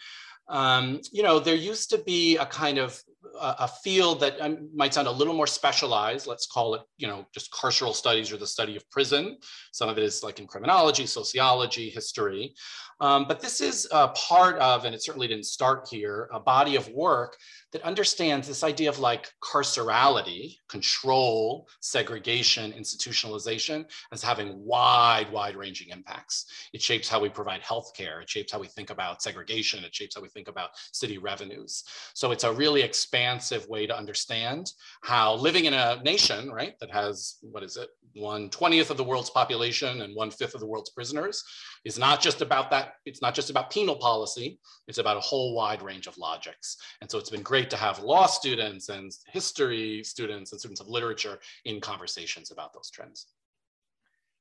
Um, 0.47 1.01
you 1.11 1.23
know, 1.23 1.39
there 1.39 1.55
used 1.55 1.89
to 1.91 1.97
be 1.99 2.37
a 2.37 2.45
kind 2.45 2.77
of 2.77 3.01
a 3.39 3.67
field 3.67 4.19
that 4.19 4.39
um, 4.41 4.69
might 4.75 4.93
sound 4.93 5.07
a 5.07 5.11
little 5.11 5.33
more 5.33 5.47
specialized. 5.47 6.27
Let's 6.27 6.45
call 6.47 6.75
it, 6.75 6.81
you 6.97 7.07
know, 7.07 7.25
just 7.33 7.51
carceral 7.51 7.93
studies 7.93 8.31
or 8.31 8.37
the 8.37 8.47
study 8.47 8.75
of 8.75 8.87
prison. 8.89 9.37
Some 9.71 9.89
of 9.89 9.97
it 9.97 10.03
is 10.03 10.23
like 10.23 10.39
in 10.39 10.47
criminology, 10.47 11.05
sociology, 11.05 11.89
history. 11.89 12.53
Um, 12.99 13.25
but 13.27 13.39
this 13.39 13.61
is 13.61 13.87
a 13.91 14.09
part 14.09 14.57
of, 14.57 14.85
and 14.85 14.93
it 14.93 15.03
certainly 15.03 15.27
didn't 15.27 15.45
start 15.45 15.87
here, 15.89 16.29
a 16.33 16.39
body 16.39 16.75
of 16.75 16.87
work 16.89 17.37
that 17.73 17.83
understands 17.83 18.47
this 18.47 18.63
idea 18.63 18.89
of 18.89 18.99
like 18.99 19.29
carcerality, 19.41 20.57
control, 20.67 21.67
segregation, 21.79 22.71
institutionalization 22.73 23.85
as 24.11 24.21
having 24.21 24.63
wide, 24.65 25.31
wide 25.31 25.55
ranging 25.55 25.89
impacts. 25.89 26.45
It 26.73 26.81
shapes 26.81 27.07
how 27.07 27.19
we 27.19 27.29
provide 27.29 27.61
healthcare. 27.61 28.21
It 28.21 28.29
shapes 28.29 28.51
how 28.51 28.59
we 28.59 28.67
think 28.67 28.89
about 28.89 29.21
segregation. 29.21 29.83
It 29.83 29.95
shapes 29.95 30.15
how 30.15 30.21
we 30.21 30.29
think 30.29 30.47
about 30.47 30.71
city 30.91 31.17
revenues. 31.17 31.83
So 32.13 32.31
it's 32.31 32.43
a 32.43 32.53
really 32.53 32.81
expansive 32.81 33.67
way 33.67 33.87
to 33.87 33.97
understand 33.97 34.71
how 35.01 35.35
living 35.35 35.65
in 35.65 35.73
a 35.73 36.01
nation, 36.03 36.51
right, 36.51 36.77
that 36.79 36.91
has, 36.91 37.37
what 37.41 37.63
is 37.63 37.77
it, 37.77 37.89
one 38.13 38.49
20th 38.49 38.89
of 38.89 38.97
the 38.97 39.03
world's 39.03 39.29
population 39.29 40.01
and 40.01 40.15
one 40.15 40.31
fifth 40.31 40.53
of 40.53 40.59
the 40.59 40.67
world's 40.67 40.89
prisoners 40.89 41.43
is 41.85 41.97
not 41.97 42.21
just 42.21 42.41
about 42.41 42.69
that. 42.71 42.95
It's 43.05 43.21
not 43.21 43.33
just 43.33 43.49
about 43.49 43.71
penal 43.71 43.95
policy. 43.95 44.59
It's 44.87 44.97
about 44.97 45.17
a 45.17 45.21
whole 45.21 45.55
wide 45.55 45.81
range 45.81 46.07
of 46.07 46.17
logics. 46.17 46.77
And 46.99 47.09
so 47.09 47.17
it's 47.17 47.29
been 47.29 47.41
great 47.41 47.60
great 47.61 47.69
to 47.69 47.77
have 47.77 47.99
law 47.99 48.25
students 48.25 48.89
and 48.89 49.11
history 49.27 50.03
students 50.03 50.51
and 50.51 50.59
students 50.59 50.81
of 50.81 50.87
literature 50.87 51.39
in 51.65 51.79
conversations 51.79 52.49
about 52.49 52.73
those 52.73 52.89
trends. 52.89 53.27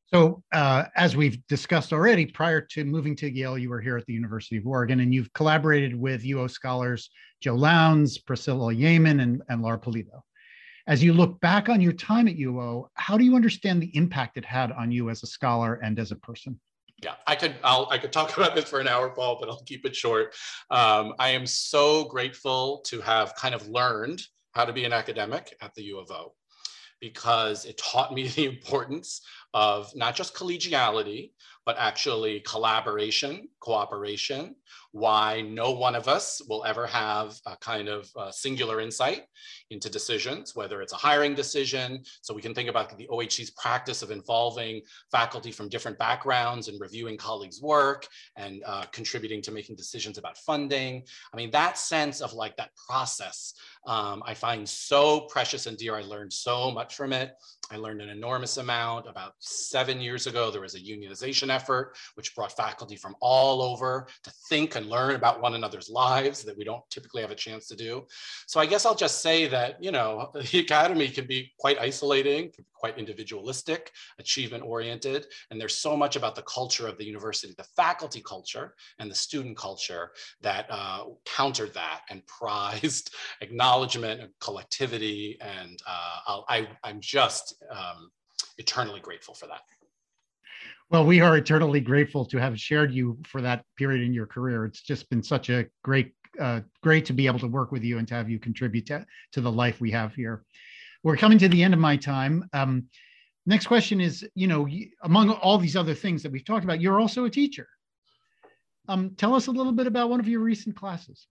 So, 0.07 0.43
uh, 0.55 0.85
as 0.97 1.17
we've 1.17 1.47
discussed 1.47 1.93
already, 1.93 2.25
prior 2.25 2.63
to 2.73 2.83
moving 2.83 3.15
to 3.17 3.31
Yale, 3.31 3.59
you 3.59 3.69
were 3.69 3.81
here 3.81 3.99
at 3.99 4.07
the 4.07 4.15
University 4.15 4.57
of 4.57 4.67
Oregon, 4.67 5.01
and 5.01 5.13
you've 5.13 5.31
collaborated 5.35 5.95
with 5.95 6.25
UO 6.25 6.51
scholars 6.51 7.11
Joe 7.43 7.57
Lowndes, 7.57 8.17
Priscilla 8.17 8.73
Yamin, 8.73 9.21
and, 9.23 9.43
and 9.51 9.61
Laura 9.61 9.79
Pulido. 9.79 10.23
As 10.87 11.05
you 11.05 11.13
look 11.13 11.39
back 11.41 11.69
on 11.69 11.83
your 11.83 11.93
time 11.93 12.27
at 12.27 12.37
UO, 12.37 12.87
how 12.95 13.19
do 13.19 13.25
you 13.25 13.37
understand 13.37 13.83
the 13.83 13.95
impact 13.95 14.39
it 14.39 14.47
had 14.47 14.73
on 14.73 14.91
you 14.91 15.11
as 15.11 15.23
a 15.23 15.27
scholar 15.27 15.75
and 15.75 15.99
as 15.99 16.11
a 16.11 16.17
person? 16.17 16.59
Yeah, 17.03 17.15
I 17.27 17.35
could 17.35 17.55
I'll, 17.63 17.89
I 17.91 17.99
could 17.99 18.13
talk 18.13 18.37
about 18.37 18.55
this 18.55 18.69
for 18.69 18.81
an 18.81 18.89
hour, 18.89 19.11
Paul, 19.11 19.39
but 19.41 19.49
I'll 19.49 19.63
keep 19.65 19.85
it 19.85 19.97
short. 19.97 20.35
Um, 20.71 21.15
I 21.19 21.31
am 21.31 21.47
so 21.47 22.05
grateful 22.05 22.83
to 22.87 23.01
have 23.01 23.35
kind 23.37 23.55
of 23.55 23.69
learned 23.69 24.23
how 24.53 24.65
to 24.65 24.73
be 24.73 24.85
an 24.85 24.93
academic 24.93 25.55
at 25.61 25.75
the 25.75 25.83
U 25.85 25.99
of 25.99 26.11
O 26.11 26.35
because 27.01 27.65
it 27.65 27.79
taught 27.79 28.13
me 28.13 28.29
the 28.37 28.47
importance 28.47 29.23
of 29.55 29.91
not 29.95 30.15
just 30.15 30.35
collegiality, 30.35 31.33
but 31.65 31.77
actually 31.79 32.41
collaboration, 32.41 33.49
cooperation, 33.61 34.55
why 34.93 35.41
no 35.43 35.71
one 35.71 35.95
of 35.95 36.09
us 36.09 36.43
will 36.49 36.65
ever 36.65 36.87
have 36.87 37.39
a 37.47 37.57
kind 37.57 37.89
of 37.89 38.09
uh, 38.17 38.31
singular 38.31 38.81
insight 38.81 39.23
into 39.71 39.89
decisions, 39.89 40.57
whether 40.57 40.83
it's 40.83 40.93
a 40.93 40.97
hiring 40.97 41.35
decision. 41.35 42.03
So 42.23 42.35
we 42.35 42.43
can 42.43 42.55
think 42.55 42.69
about 42.69 42.97
the 42.97 43.07
OHC's 43.09 43.51
practice 43.51 44.03
of 44.03 44.11
involving 44.11 44.83
faculty 45.11 45.53
from 45.53 45.69
different 45.69 45.99
backgrounds 45.99 46.69
and 46.69 46.81
reviewing 46.81 47.17
colleagues' 47.17 47.63
work 47.63 48.07
and 48.37 48.63
uh, 48.67 48.85
contributing 48.93 49.43
to 49.43 49.53
making 49.53 49.77
decisions 49.77 50.19
about 50.19 50.37
funding. 50.39 51.05
I 51.33 51.37
mean, 51.37 51.51
that 51.53 51.79
sense 51.79 52.21
of 52.21 52.33
like 52.33 52.57
that 52.57 52.71
process, 52.89 53.55
um, 53.87 54.23
I 54.27 54.35
find 54.35 54.69
so 54.69 55.23
precious 55.23 55.67
and 55.67 55.77
dear. 55.77 55.97
I 55.97 56.03
learned 56.03 56.33
so 56.33 56.71
much 56.71 56.95
from 56.95 57.13
it. 57.13 57.35
I 57.71 57.77
learned 57.77 58.03
an 58.03 58.09
enormous 58.09 58.57
amount. 58.57 59.09
About 59.09 59.35
seven 59.39 60.01
years 60.01 60.27
ago, 60.27 60.51
there 60.51 60.61
was 60.61 60.75
a 60.75 60.81
unionization 60.81 61.55
effort, 61.55 61.97
which 62.15 62.35
brought 62.35 62.57
faculty 62.57 62.97
from 62.97 63.15
all 63.21 63.63
over 63.63 64.09
to 64.25 64.33
think 64.49 64.60
and 64.61 64.87
learn 64.87 65.15
about 65.15 65.41
one 65.41 65.55
another's 65.55 65.89
lives 65.89 66.43
that 66.45 66.57
we 66.57 66.65
don't 66.65 66.83
typically 66.91 67.23
have 67.23 67.31
a 67.31 67.35
chance 67.35 67.67
to 67.69 67.77
do. 67.77 68.07
So 68.47 68.61
I 68.61 68.67
guess 68.67 68.85
I'll 68.85 68.95
just 68.95 69.23
say 69.23 69.47
that, 69.49 69.83
you 69.83 69.93
know, 69.93 70.31
the 70.53 70.59
academy 70.59 71.09
can 71.09 71.27
be 71.27 71.53
quite 71.59 71.79
isolating, 71.79 72.53
quite 72.75 72.99
individualistic, 72.99 73.93
achievement 74.19 74.65
oriented. 74.65 75.27
And 75.51 75.61
there's 75.61 75.77
so 75.77 75.97
much 75.97 76.17
about 76.17 76.35
the 76.35 76.43
culture 76.43 76.87
of 76.87 76.99
the 76.99 77.05
university, 77.05 77.55
the 77.57 77.65
faculty 77.77 78.21
culture 78.21 78.75
and 78.99 79.11
the 79.11 79.15
student 79.15 79.57
culture 79.57 80.11
that 80.41 80.67
uh, 80.71 81.05
countered 81.25 81.75
that 81.75 82.01
and 82.11 82.27
prized 82.27 83.15
acknowledgement 83.41 84.21
and 84.21 84.31
collectivity. 84.41 85.39
And 85.41 85.81
uh, 85.87 86.41
I, 86.49 86.69
I'm 86.85 87.01
just 87.01 87.63
um, 87.71 88.11
eternally 88.59 89.01
grateful 89.01 89.35
for 89.35 89.47
that. 89.47 89.61
Well, 90.91 91.07
we 91.07 91.21
are 91.21 91.37
eternally 91.37 91.81
grateful 91.81 92.25
to 92.27 92.39
have 92.39 92.59
shared 92.59 92.93
you 92.93 93.17
for 93.25 93.41
that 93.43 93.65
period 93.77 94.05
in 94.05 94.13
your 94.13 94.27
career. 94.27 94.65
It's 94.65 94.83
just 94.83 95.09
been 95.09 95.23
such 95.23 95.49
a 95.49 95.67
great, 95.85 96.15
uh, 96.41 96.63
great 96.83 97.05
to 97.07 97.13
be 97.13 97.29
able 97.29 97.39
to 97.39 97.47
work 97.47 97.71
with 97.71 97.85
you 97.85 97.99
and 97.99 98.09
to 98.09 98.15
have 98.15 98.29
you 98.29 98.41
contribute 98.41 98.87
to, 98.87 99.07
to 99.33 99.41
the 99.41 99.53
life 99.53 99.81
we 99.81 99.93
have 99.93 100.17
here. 100.17 100.43
We're 101.05 101.17
coming 101.17 101.39
to 101.39 101.49
the 101.49 101.63
end 101.63 101.75
of 101.75 101.81
my 101.81 101.97
time. 101.97 102.45
Um, 102.53 102.87
next 103.47 103.69
question 103.69 104.01
is, 104.01 104.29
you 104.35 104.49
know, 104.49 104.69
among 105.05 105.31
all 105.31 105.59
these 105.59 105.77
other 105.77 105.95
things 105.95 106.25
that 106.25 106.33
we've 106.33 106.45
talked 106.45 106.65
about, 106.65 106.81
you're 106.81 106.99
also 106.99 107.25
a 107.25 107.31
teacher. 107.31 107.69
Um, 108.89 109.15
tell 109.17 109.37
us 109.37 109.47
a 109.47 109.53
little 109.53 109.73
bit 109.73 109.87
about 109.87 110.11
one 110.11 110.19
of 110.19 110.27
your 110.27 110.41
recent 110.41 110.75
classes. 110.75 111.29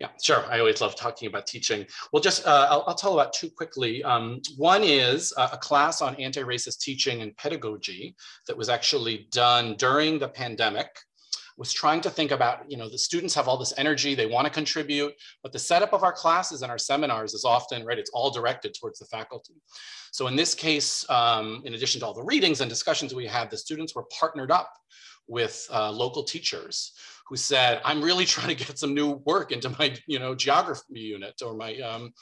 Yeah, 0.00 0.08
sure. 0.20 0.44
I 0.50 0.58
always 0.58 0.80
love 0.80 0.96
talking 0.96 1.28
about 1.28 1.46
teaching. 1.46 1.86
Well, 2.12 2.20
just 2.20 2.46
uh, 2.46 2.66
I'll, 2.68 2.84
I'll, 2.88 2.96
tell 2.96 3.12
about 3.12 3.32
two 3.32 3.48
quickly. 3.48 4.02
Um, 4.02 4.40
one 4.56 4.82
is 4.82 5.32
a, 5.36 5.50
a 5.52 5.58
class 5.58 6.02
on 6.02 6.16
anti-racist 6.16 6.80
teaching 6.80 7.22
and 7.22 7.36
pedagogy 7.36 8.16
that 8.48 8.56
was 8.56 8.68
actually 8.68 9.28
done 9.30 9.76
during 9.76 10.18
the 10.18 10.28
pandemic 10.28 10.88
was 11.56 11.72
trying 11.72 12.00
to 12.00 12.10
think 12.10 12.32
about, 12.32 12.68
you 12.68 12.76
know, 12.76 12.88
the 12.88 12.98
students 12.98 13.34
have 13.34 13.46
all 13.46 13.56
this 13.56 13.74
energy, 13.76 14.14
they 14.14 14.26
want 14.26 14.44
to 14.46 14.52
contribute, 14.52 15.14
but 15.42 15.52
the 15.52 15.58
setup 15.58 15.92
of 15.92 16.02
our 16.02 16.12
classes 16.12 16.62
and 16.62 16.70
our 16.70 16.78
seminars 16.78 17.32
is 17.32 17.44
often, 17.44 17.84
right, 17.84 17.98
it's 17.98 18.10
all 18.12 18.30
directed 18.30 18.74
towards 18.74 18.98
the 18.98 19.06
faculty. 19.06 19.54
So 20.10 20.26
in 20.26 20.36
this 20.36 20.54
case, 20.54 21.08
um, 21.08 21.62
in 21.64 21.74
addition 21.74 22.00
to 22.00 22.06
all 22.06 22.14
the 22.14 22.24
readings 22.24 22.60
and 22.60 22.68
discussions 22.68 23.14
we 23.14 23.26
had, 23.26 23.50
the 23.50 23.56
students 23.56 23.94
were 23.94 24.04
partnered 24.18 24.50
up 24.50 24.72
with 25.28 25.66
uh, 25.72 25.90
local 25.90 26.24
teachers 26.24 26.92
who 27.26 27.36
said, 27.36 27.80
I'm 27.84 28.02
really 28.02 28.24
trying 28.34 28.48
to 28.48 28.54
get 28.54 28.78
some 28.78 28.94
new 28.94 29.22
work 29.24 29.52
into 29.52 29.70
my, 29.78 29.96
you 30.06 30.18
know, 30.18 30.34
geography 30.34 31.00
unit 31.00 31.40
or 31.44 31.54
my, 31.54 31.76
um, 31.80 32.12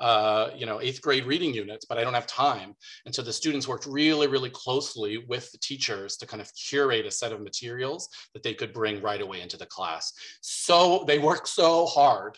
uh, 0.00 0.50
you 0.56 0.66
know, 0.66 0.80
eighth 0.80 1.00
grade 1.00 1.24
reading 1.24 1.54
units, 1.54 1.84
but 1.84 1.98
I 1.98 2.04
don't 2.04 2.14
have 2.14 2.26
time. 2.26 2.74
And 3.06 3.14
so 3.14 3.22
the 3.22 3.32
students 3.32 3.68
worked 3.68 3.86
really, 3.86 4.26
really 4.26 4.50
closely 4.50 5.18
with 5.18 5.50
the 5.52 5.58
teachers 5.58 6.16
to 6.18 6.26
kind 6.26 6.40
of 6.40 6.50
curate 6.54 7.06
a 7.06 7.10
set 7.10 7.32
of 7.32 7.40
materials 7.40 8.08
that 8.34 8.42
they 8.42 8.54
could 8.54 8.72
bring 8.72 9.00
right 9.00 9.20
away 9.20 9.40
into 9.40 9.56
the 9.56 9.66
class. 9.66 10.12
So 10.40 11.04
they 11.06 11.18
worked 11.18 11.48
so 11.48 11.86
hard 11.86 12.36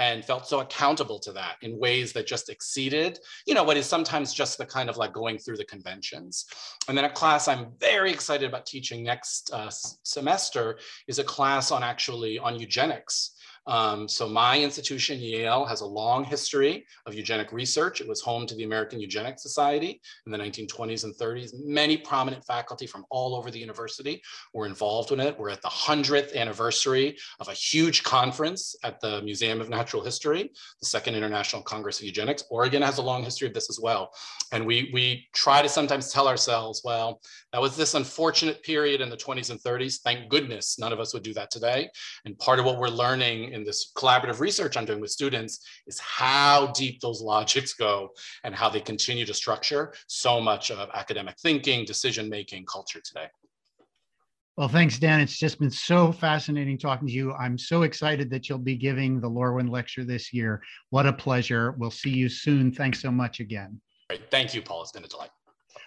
and 0.00 0.24
felt 0.24 0.48
so 0.48 0.60
accountable 0.60 1.18
to 1.18 1.30
that 1.30 1.56
in 1.60 1.78
ways 1.78 2.14
that 2.14 2.26
just 2.26 2.48
exceeded, 2.48 3.18
you 3.46 3.52
know, 3.52 3.62
what 3.62 3.76
is 3.76 3.84
sometimes 3.84 4.32
just 4.32 4.56
the 4.56 4.64
kind 4.64 4.88
of 4.88 4.96
like 4.96 5.12
going 5.12 5.36
through 5.36 5.58
the 5.58 5.64
conventions. 5.66 6.46
And 6.88 6.96
then 6.96 7.04
a 7.04 7.10
class 7.10 7.48
I'm 7.48 7.66
very 7.78 8.10
excited 8.10 8.48
about 8.48 8.64
teaching 8.64 9.04
next 9.04 9.50
uh, 9.52 9.68
semester 9.68 10.78
is 11.06 11.18
a 11.18 11.24
class 11.24 11.70
on 11.70 11.82
actually 11.82 12.38
on 12.38 12.58
eugenics. 12.58 13.32
Um, 13.70 14.08
so 14.08 14.28
my 14.28 14.58
institution, 14.58 15.20
Yale, 15.20 15.64
has 15.64 15.80
a 15.80 15.86
long 15.86 16.24
history 16.24 16.84
of 17.06 17.14
eugenic 17.14 17.52
research. 17.52 18.00
It 18.00 18.08
was 18.08 18.20
home 18.20 18.44
to 18.48 18.56
the 18.56 18.64
American 18.64 19.00
Eugenics 19.00 19.44
Society 19.44 20.00
in 20.26 20.32
the 20.32 20.38
1920s 20.38 21.04
and 21.04 21.14
30s. 21.14 21.52
Many 21.54 21.96
prominent 21.96 22.44
faculty 22.44 22.88
from 22.88 23.04
all 23.10 23.36
over 23.36 23.48
the 23.48 23.60
university 23.60 24.20
were 24.52 24.66
involved 24.66 25.12
in 25.12 25.20
it. 25.20 25.38
We're 25.38 25.50
at 25.50 25.62
the 25.62 25.68
100th 25.68 26.34
anniversary 26.34 27.16
of 27.38 27.46
a 27.46 27.52
huge 27.52 28.02
conference 28.02 28.74
at 28.82 29.00
the 29.00 29.22
Museum 29.22 29.60
of 29.60 29.68
Natural 29.68 30.02
History, 30.02 30.50
the 30.80 30.86
Second 30.86 31.14
International 31.14 31.62
Congress 31.62 32.00
of 32.00 32.06
Eugenics. 32.06 32.42
Oregon 32.50 32.82
has 32.82 32.98
a 32.98 33.02
long 33.02 33.22
history 33.22 33.46
of 33.46 33.54
this 33.54 33.70
as 33.70 33.78
well. 33.80 34.12
And 34.50 34.66
we, 34.66 34.90
we 34.92 35.28
try 35.32 35.62
to 35.62 35.68
sometimes 35.68 36.12
tell 36.12 36.26
ourselves, 36.26 36.82
well, 36.84 37.20
that 37.52 37.60
was 37.60 37.76
this 37.76 37.94
unfortunate 37.94 38.64
period 38.64 39.00
in 39.00 39.10
the 39.10 39.16
20s 39.16 39.50
and 39.50 39.60
30s. 39.60 40.00
Thank 40.02 40.28
goodness 40.28 40.76
none 40.76 40.92
of 40.92 40.98
us 40.98 41.14
would 41.14 41.22
do 41.22 41.34
that 41.34 41.52
today. 41.52 41.88
And 42.24 42.36
part 42.38 42.58
of 42.58 42.64
what 42.64 42.78
we're 42.78 42.88
learning 42.88 43.52
in 43.52 43.59
this 43.64 43.92
collaborative 43.96 44.40
research 44.40 44.76
I'm 44.76 44.84
doing 44.84 45.00
with 45.00 45.10
students 45.10 45.66
is 45.86 45.98
how 45.98 46.68
deep 46.68 47.00
those 47.00 47.20
logics 47.20 47.74
go 47.74 48.10
and 48.44 48.54
how 48.54 48.68
they 48.68 48.80
continue 48.80 49.26
to 49.26 49.34
structure 49.34 49.92
so 50.06 50.40
much 50.40 50.70
of 50.70 50.88
academic 50.94 51.36
thinking, 51.40 51.84
decision 51.84 52.28
making, 52.28 52.66
culture 52.66 53.00
today. 53.04 53.26
Well, 54.56 54.68
thanks, 54.68 54.98
Dan. 54.98 55.20
It's 55.20 55.38
just 55.38 55.58
been 55.58 55.70
so 55.70 56.12
fascinating 56.12 56.76
talking 56.76 57.08
to 57.08 57.14
you. 57.14 57.32
I'm 57.32 57.56
so 57.56 57.82
excited 57.82 58.28
that 58.30 58.48
you'll 58.48 58.58
be 58.58 58.76
giving 58.76 59.20
the 59.20 59.30
Lorwin 59.30 59.70
Lecture 59.70 60.04
this 60.04 60.34
year. 60.34 60.62
What 60.90 61.06
a 61.06 61.12
pleasure. 61.12 61.72
We'll 61.78 61.90
see 61.90 62.10
you 62.10 62.28
soon. 62.28 62.70
Thanks 62.70 63.00
so 63.00 63.10
much 63.10 63.40
again. 63.40 63.80
Great. 64.10 64.30
Thank 64.30 64.54
you, 64.54 64.60
Paul. 64.60 64.82
It's 64.82 64.92
been 64.92 65.04
a 65.04 65.08
delight. 65.08 65.30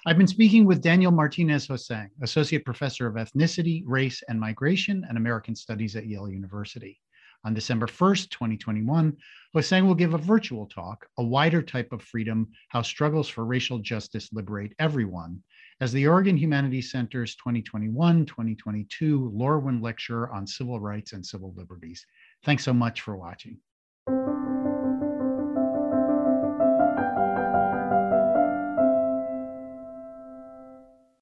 I've 0.06 0.18
been 0.18 0.28
speaking 0.28 0.66
with 0.66 0.82
Daniel 0.82 1.12
Martinez 1.12 1.68
Hosang, 1.68 2.10
Associate 2.24 2.66
Professor 2.66 3.06
of 3.06 3.16
Ethnicity, 3.16 3.84
Race, 3.86 4.24
and 4.28 4.40
Migration 4.40 5.06
and 5.08 5.18
American 5.18 5.56
Studies 5.56 5.96
at 5.96 6.08
Yale 6.08 6.30
University. 6.30 7.00
On 7.46 7.54
December 7.54 7.88
1st, 7.88 8.30
2021, 8.30 9.18
HoSang 9.56 9.86
will 9.86 9.96
give 9.96 10.14
a 10.14 10.18
virtual 10.18 10.66
talk, 10.66 11.06
A 11.18 11.24
Wider 11.24 11.62
Type 11.62 11.92
of 11.92 12.02
Freedom 12.02 12.48
How 12.70 12.82
Struggles 12.82 13.28
for 13.28 13.46
Racial 13.46 13.80
Justice 13.80 14.30
Liberate 14.32 14.74
Everyone, 14.80 15.44
as 15.82 15.92
the 15.92 16.08
Oregon 16.08 16.38
Humanities 16.38 16.92
Center's 16.92 17.36
2021 17.36 18.26
2022 18.26 19.34
Lorwin 19.36 19.82
Lecture 19.82 20.32
on 20.32 20.48
Civil 20.48 20.80
Rights 20.80 21.12
and 21.12 21.26
Civil 21.26 21.54
Liberties. 21.58 22.06
Thanks 22.46 22.64
so 22.64 22.74
much 22.74 23.02
for 23.02 23.18
watching. 23.18 23.58